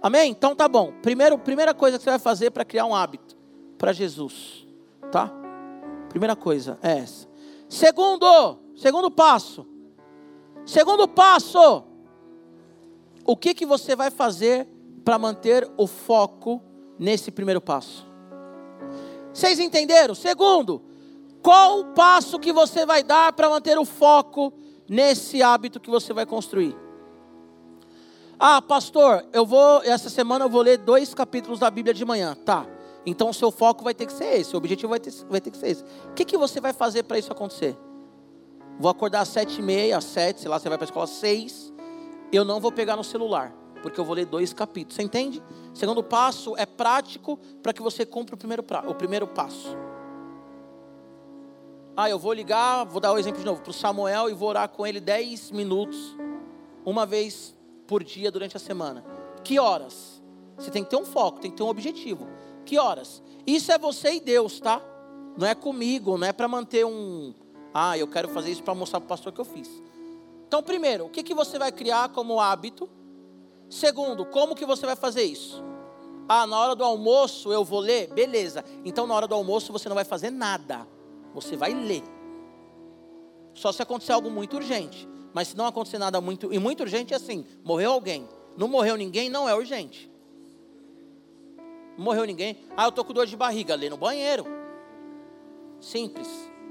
[0.00, 0.30] Amém?
[0.30, 0.92] Então tá bom.
[1.02, 3.36] Primeiro, primeira coisa que você vai fazer para criar um hábito
[3.76, 4.66] para Jesus,
[5.10, 5.30] tá?
[6.08, 7.28] Primeira coisa é essa.
[7.68, 9.66] Segundo, segundo passo.
[10.64, 11.84] Segundo passo.
[13.24, 14.68] O que que você vai fazer
[15.08, 16.62] para manter o foco
[16.98, 18.06] nesse primeiro passo.
[19.32, 20.14] Vocês entenderam?
[20.14, 20.82] Segundo,
[21.40, 24.52] qual o passo que você vai dar para manter o foco
[24.86, 26.76] nesse hábito que você vai construir?
[28.38, 32.36] Ah, pastor, eu vou essa semana eu vou ler dois capítulos da Bíblia de manhã,
[32.44, 32.66] tá?
[33.06, 35.50] Então o seu foco vai ter que ser esse, o objetivo vai ter, vai ter
[35.50, 35.84] que ser esse.
[36.10, 37.74] O que, que você vai fazer para isso acontecer?
[38.78, 41.04] Vou acordar às sete e meia, às sete, sei lá, você vai para a escola
[41.04, 41.72] às seis.
[42.30, 44.96] Eu não vou pegar no celular porque eu vou ler dois capítulos.
[44.96, 45.42] Você entende?
[45.74, 49.76] Segundo passo é prático para que você cumpra o primeiro, pra, o primeiro passo.
[51.96, 54.32] Ah, eu vou ligar, vou dar o um exemplo de novo, para o Samuel e
[54.32, 56.16] vou orar com ele 10 minutos,
[56.84, 57.56] uma vez
[57.88, 59.04] por dia durante a semana.
[59.42, 60.22] Que horas?
[60.56, 62.28] Você tem que ter um foco, tem que ter um objetivo.
[62.64, 63.22] Que horas?
[63.46, 64.80] Isso é você e Deus, tá?
[65.36, 67.32] Não é comigo, não é para manter um.
[67.72, 69.68] Ah, eu quero fazer isso para mostrar para o pastor que eu fiz.
[70.46, 72.88] Então, primeiro, o que, que você vai criar como hábito
[73.68, 75.62] Segundo, como que você vai fazer isso?
[76.28, 78.12] Ah, na hora do almoço eu vou ler?
[78.12, 78.64] Beleza.
[78.84, 80.86] Então na hora do almoço você não vai fazer nada.
[81.34, 82.02] Você vai ler.
[83.54, 85.08] Só se acontecer algo muito urgente.
[85.32, 88.28] Mas se não acontecer nada muito e muito urgente é assim, morreu alguém.
[88.56, 90.10] Não morreu ninguém, não é urgente.
[91.96, 92.56] Morreu ninguém.
[92.76, 94.46] Ah, eu tô com dor de barriga, lê no banheiro.
[95.80, 96.28] Simples.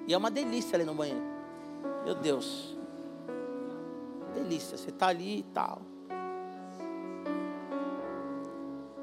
[0.08, 1.22] E é uma delícia ler no banheiro.
[2.06, 2.76] Meu Deus.
[4.34, 5.82] Delícia, você tá ali e tal.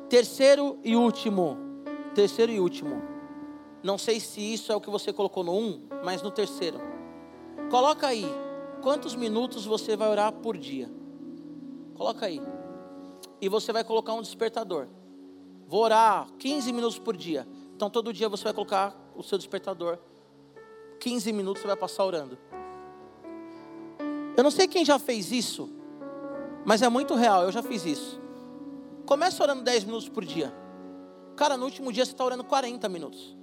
[0.08, 1.56] Terceiro e último.
[2.14, 3.02] Terceiro e último.
[3.82, 6.78] Não sei se isso é o que você colocou no um, mas no terceiro.
[7.70, 8.24] Coloca aí.
[8.82, 10.90] Quantos minutos você vai orar por dia?
[11.94, 12.40] Coloca aí.
[13.40, 14.88] E você vai colocar um despertador.
[15.66, 17.46] Vou orar 15 minutos por dia.
[17.74, 19.98] Então todo dia você vai colocar o seu despertador.
[21.00, 22.38] 15 minutos você vai passar orando.
[24.36, 25.70] Eu não sei quem já fez isso,
[26.64, 27.42] mas é muito real.
[27.42, 28.23] Eu já fiz isso.
[29.06, 30.52] Começa orando 10 minutos por dia.
[31.36, 33.36] Cara, no último dia você está orando 40 minutos.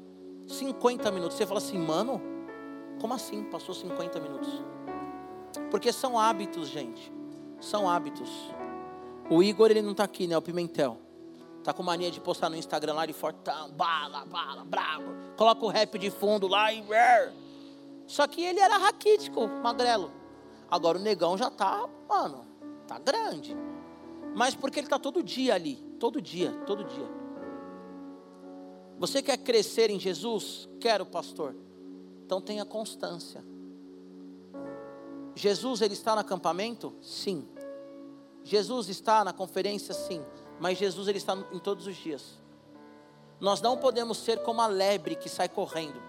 [0.47, 1.38] 50 minutos.
[1.38, 2.22] Você fala assim, mano,
[2.99, 3.43] como assim?
[3.43, 4.49] Passou 50 minutos.
[5.70, 7.12] Porque são hábitos, gente.
[7.59, 8.30] São hábitos.
[9.30, 10.38] O Igor, ele não está aqui, né?
[10.38, 10.97] O Pimentel.
[11.64, 15.14] Tá com mania de postar no Instagram lá de fortão, bala, bala, bravo.
[15.38, 16.84] Coloca o rap de fundo lá e.
[18.07, 20.12] Só que ele era raquítico, magrelo.
[20.70, 22.47] Agora o negão já tá, mano,
[22.88, 23.55] tá grande.
[24.34, 27.07] Mas porque ele está todo dia ali, todo dia, todo dia.
[28.97, 30.69] Você quer crescer em Jesus?
[30.79, 31.55] Quero, pastor.
[32.25, 33.43] Então tenha constância.
[35.36, 36.93] Jesus ele está no acampamento?
[37.01, 37.47] Sim.
[38.43, 39.93] Jesus está na conferência?
[39.93, 40.23] Sim.
[40.59, 42.39] Mas Jesus ele está em todos os dias.
[43.39, 45.99] Nós não podemos ser como a lebre que sai correndo.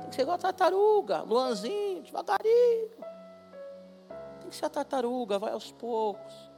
[0.00, 2.90] Tem que ser igual a tartaruga, Luanzinho, devagarinho.
[4.40, 6.53] Tem que ser a tartaruga, vai aos poucos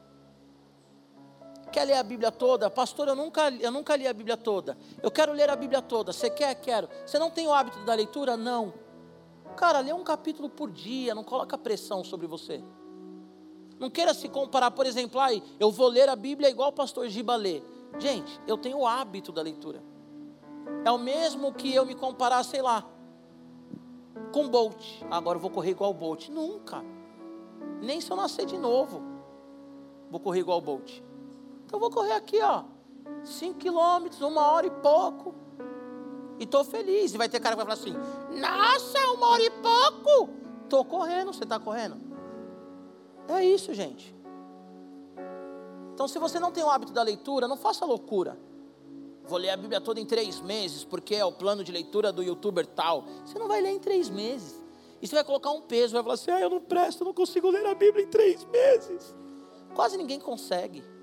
[1.72, 2.70] quer ler a Bíblia toda?
[2.70, 4.76] Pastor, eu nunca, eu nunca li a Bíblia toda.
[5.02, 6.12] Eu quero ler a Bíblia toda.
[6.12, 6.54] Você quer?
[6.56, 6.88] Quero.
[7.04, 8.36] Você não tem o hábito da leitura?
[8.36, 8.72] Não.
[9.56, 12.62] Cara, lê um capítulo por dia, não coloca pressão sobre você.
[13.78, 17.08] Não queira se comparar, por exemplo, ai, eu vou ler a Bíblia igual o pastor
[17.08, 17.62] Giba lê.
[17.98, 19.82] Gente, eu tenho o hábito da leitura.
[20.84, 22.84] É o mesmo que eu me comparar, sei lá,
[24.32, 24.82] com Bolt.
[25.10, 26.28] Agora eu vou correr igual o Bolt.
[26.28, 26.82] Nunca.
[27.80, 29.02] Nem se eu nascer de novo,
[30.10, 31.02] vou correr igual o Bolt.
[31.76, 32.64] Eu vou correr aqui, ó.
[33.22, 35.34] Cinco quilômetros, uma hora e pouco.
[36.38, 37.12] E estou feliz.
[37.12, 37.94] E vai ter cara que vai falar assim:
[38.40, 40.30] Nossa, uma hora e pouco.
[40.64, 41.98] Estou correndo, você está correndo?
[43.28, 44.16] É isso, gente.
[45.92, 48.38] Então, se você não tem o hábito da leitura, não faça loucura.
[49.24, 52.22] Vou ler a Bíblia toda em três meses, porque é o plano de leitura do
[52.22, 53.04] youtuber tal.
[53.26, 54.62] Você não vai ler em três meses.
[55.02, 57.12] E você vai colocar um peso, vai falar assim: ah, eu não presto, eu não
[57.12, 59.14] consigo ler a Bíblia em três meses.
[59.74, 60.95] Quase ninguém consegue.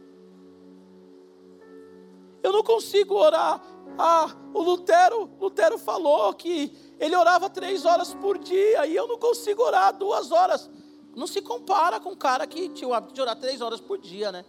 [2.44, 3.62] Eu não consigo orar.
[3.98, 9.18] Ah, o Lutero, Lutero falou que ele orava três horas por dia e eu não
[9.18, 10.70] consigo orar duas horas.
[11.16, 13.98] Não se compara com um cara que tinha o hábito de orar três horas por
[13.98, 14.44] dia, né?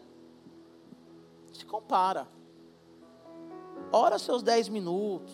[1.53, 2.27] Se compara.
[3.93, 5.33] Ora seus dez minutos.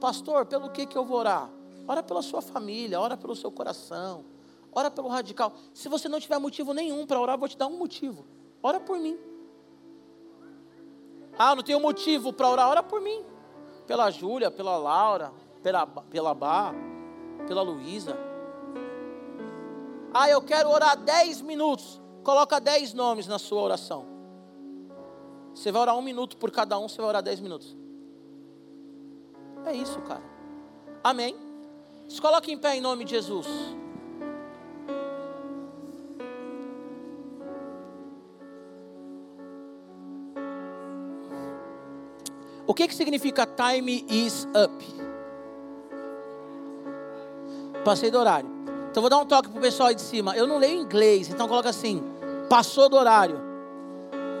[0.00, 1.50] Pastor, pelo que, que eu vou orar?
[1.86, 4.24] Ora pela sua família, ora pelo seu coração,
[4.72, 5.52] ora pelo radical.
[5.74, 8.24] Se você não tiver motivo nenhum para orar, vou te dar um motivo.
[8.62, 9.18] Ora por mim.
[11.42, 12.68] Ah, não tenho motivo para orar.
[12.68, 13.24] Ora por mim.
[13.86, 15.32] Pela Júlia, pela Laura,
[15.62, 16.74] pela, pela Bá,
[17.46, 18.14] pela Luísa.
[20.12, 21.98] Ah, eu quero orar 10 minutos.
[22.22, 24.04] Coloca 10 nomes na sua oração.
[25.54, 27.74] Você vai orar um minuto por cada um, você vai orar 10 minutos.
[29.64, 30.22] É isso, cara.
[31.02, 31.34] Amém.
[32.06, 33.46] Se coloque em pé em nome de Jesus.
[42.70, 44.72] O que, que significa time is up?
[47.84, 48.48] Passei do horário.
[48.88, 50.36] Então vou dar um toque pro pessoal aí de cima.
[50.36, 52.00] Eu não leio inglês, então coloca assim:
[52.48, 53.40] passou do horário.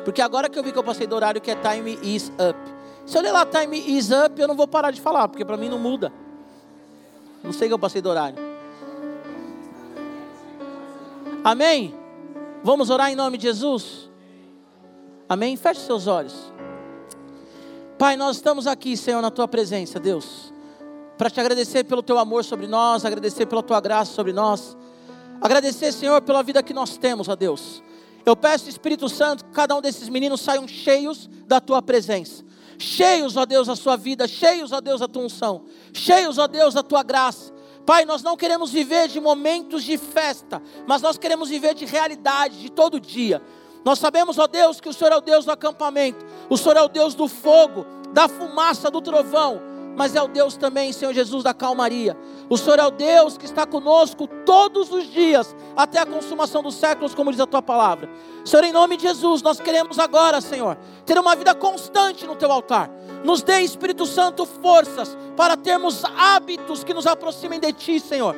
[0.04, 2.56] Porque agora que eu vi que eu passei do horário, que é time is up.
[3.04, 5.56] Se eu ler lá time is up, eu não vou parar de falar, porque para
[5.56, 6.12] mim não muda.
[7.42, 8.38] Não sei que eu passei do horário.
[11.42, 11.92] Amém?
[12.62, 14.08] Vamos orar em nome de Jesus?
[15.28, 15.56] Amém?
[15.56, 16.52] Feche seus olhos.
[18.00, 20.54] Pai, nós estamos aqui, Senhor, na tua presença, Deus,
[21.18, 24.74] para te agradecer pelo teu amor sobre nós, agradecer pela tua graça sobre nós,
[25.38, 27.82] agradecer, Senhor, pela vida que nós temos, ó Deus.
[28.24, 32.42] Eu peço, Espírito Santo, que cada um desses meninos saiam cheios da tua presença,
[32.78, 36.72] cheios, ó Deus, da sua vida, cheios, ó Deus, da tua unção, cheios, ó Deus,
[36.72, 37.52] da tua graça.
[37.84, 42.62] Pai, nós não queremos viver de momentos de festa, mas nós queremos viver de realidade,
[42.62, 43.42] de todo dia.
[43.84, 46.82] Nós sabemos, ó Deus, que o Senhor é o Deus do acampamento, o Senhor é
[46.82, 49.70] o Deus do fogo, da fumaça, do trovão.
[49.96, 52.16] mas é o Deus também, Senhor Jesus, da calmaria.
[52.48, 56.76] O Senhor é o Deus que está conosco todos os dias, até a consumação dos
[56.76, 58.08] séculos, como diz a tua palavra.
[58.44, 62.50] Senhor, em nome de Jesus, nós queremos agora, Senhor, ter uma vida constante no teu
[62.50, 62.88] altar.
[63.24, 68.34] Nos dê, Espírito Santo, forças para termos hábitos que nos aproximem de ti, Senhor.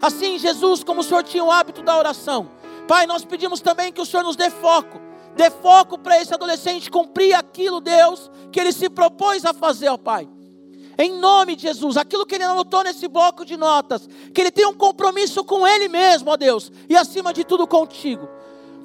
[0.00, 2.48] Assim, Jesus, como o Senhor tinha o hábito da oração,
[2.86, 5.00] Pai, nós pedimos também que o Senhor nos dê foco.
[5.34, 9.96] Dê foco para esse adolescente cumprir aquilo, Deus, que ele se propôs a fazer, ó
[9.96, 10.28] Pai.
[10.98, 14.68] Em nome de Jesus, aquilo que ele anotou nesse bloco de notas, que ele tenha
[14.68, 18.28] um compromisso com ele mesmo, ó Deus, e acima de tudo contigo.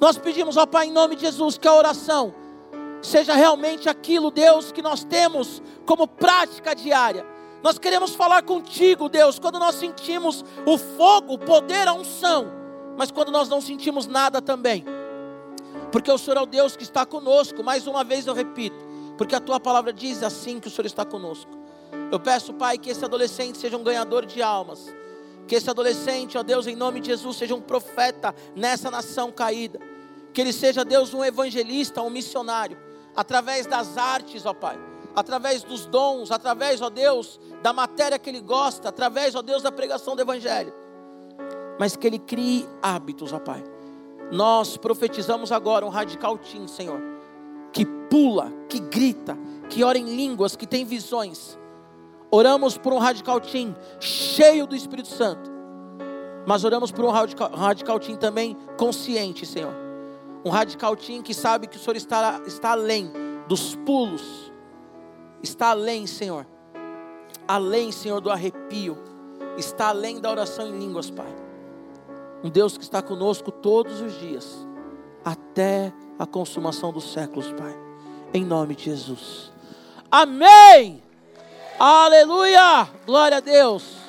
[0.00, 2.34] Nós pedimos, ó Pai, em nome de Jesus, que a oração
[3.02, 7.26] seja realmente aquilo, Deus, que nós temos como prática diária.
[7.62, 12.57] Nós queremos falar contigo, Deus, quando nós sentimos o fogo, o poder, a unção,
[12.98, 14.84] mas quando nós não sentimos nada também
[15.90, 17.62] porque o Senhor é o Deus que está conosco.
[17.62, 18.76] Mais uma vez eu repito,
[19.16, 21.50] porque a tua palavra diz assim que o Senhor está conosco.
[22.12, 24.94] Eu peço, Pai, que esse adolescente seja um ganhador de almas.
[25.46, 29.80] Que esse adolescente, ó Deus, em nome de Jesus, seja um profeta nessa nação caída.
[30.32, 32.78] Que ele seja, Deus, um evangelista, um missionário,
[33.16, 34.78] através das artes, ó Pai,
[35.16, 39.72] através dos dons, através, ó Deus, da matéria que ele gosta, através, ó Deus, da
[39.72, 40.72] pregação do Evangelho.
[41.78, 43.62] Mas que ele crie hábitos, ó Pai
[44.30, 47.00] nós profetizamos agora um radical team, Senhor,
[47.72, 49.36] que pula, que grita,
[49.70, 51.58] que ora em línguas, que tem visões.
[52.30, 55.50] Oramos por um radical team cheio do Espírito Santo.
[56.46, 59.74] Mas oramos por um radical, radical team também consciente, Senhor.
[60.44, 63.10] Um radical team que sabe que o Senhor está, está além
[63.48, 64.52] dos pulos.
[65.42, 66.46] Está além, Senhor.
[67.46, 68.96] Além, Senhor, do arrepio.
[69.56, 71.47] Está além da oração em línguas, Pai
[72.42, 74.66] um Deus que está conosco todos os dias,
[75.24, 77.76] até a consumação dos séculos, Pai.
[78.32, 79.52] Em nome de Jesus.
[80.10, 81.02] Amém!
[81.78, 82.88] Aleluia!
[83.04, 84.08] Glória a Deus!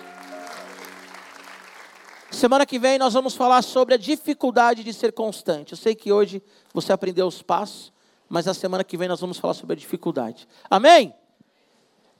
[2.31, 5.73] Semana que vem nós vamos falar sobre a dificuldade de ser constante.
[5.73, 7.91] Eu sei que hoje você aprendeu os passos,
[8.27, 10.47] mas na semana que vem nós vamos falar sobre a dificuldade.
[10.69, 11.13] Amém?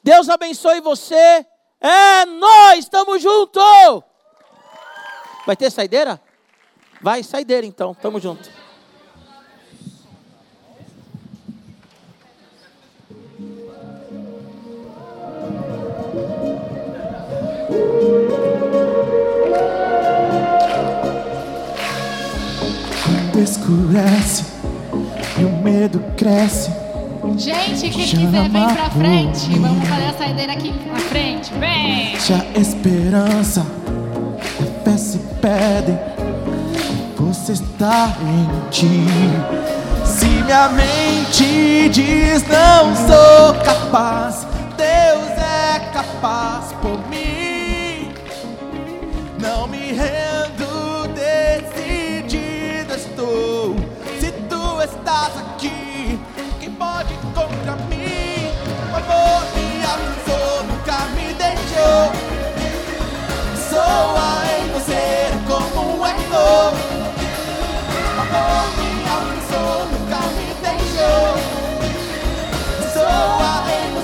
[0.03, 1.45] Deus abençoe você.
[1.79, 4.08] É nós, estamos juntos.
[5.45, 6.19] Vai ter saideira?
[7.01, 8.49] Vai, saideira então, tamo junto.
[23.03, 24.45] Quando escurece
[25.39, 26.69] e o medo cresce.
[27.37, 29.49] Gente, quem quiser vem pra frente.
[29.57, 31.53] Vamos fazer a saideira aqui na frente.
[31.53, 32.19] Vem!
[32.19, 33.65] Já esperança
[34.83, 35.97] fé se pede,
[37.17, 39.05] você está em ti.
[40.05, 44.47] Se minha mente diz não sou capaz,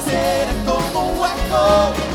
[0.06, 2.15] Soa em você como um eco.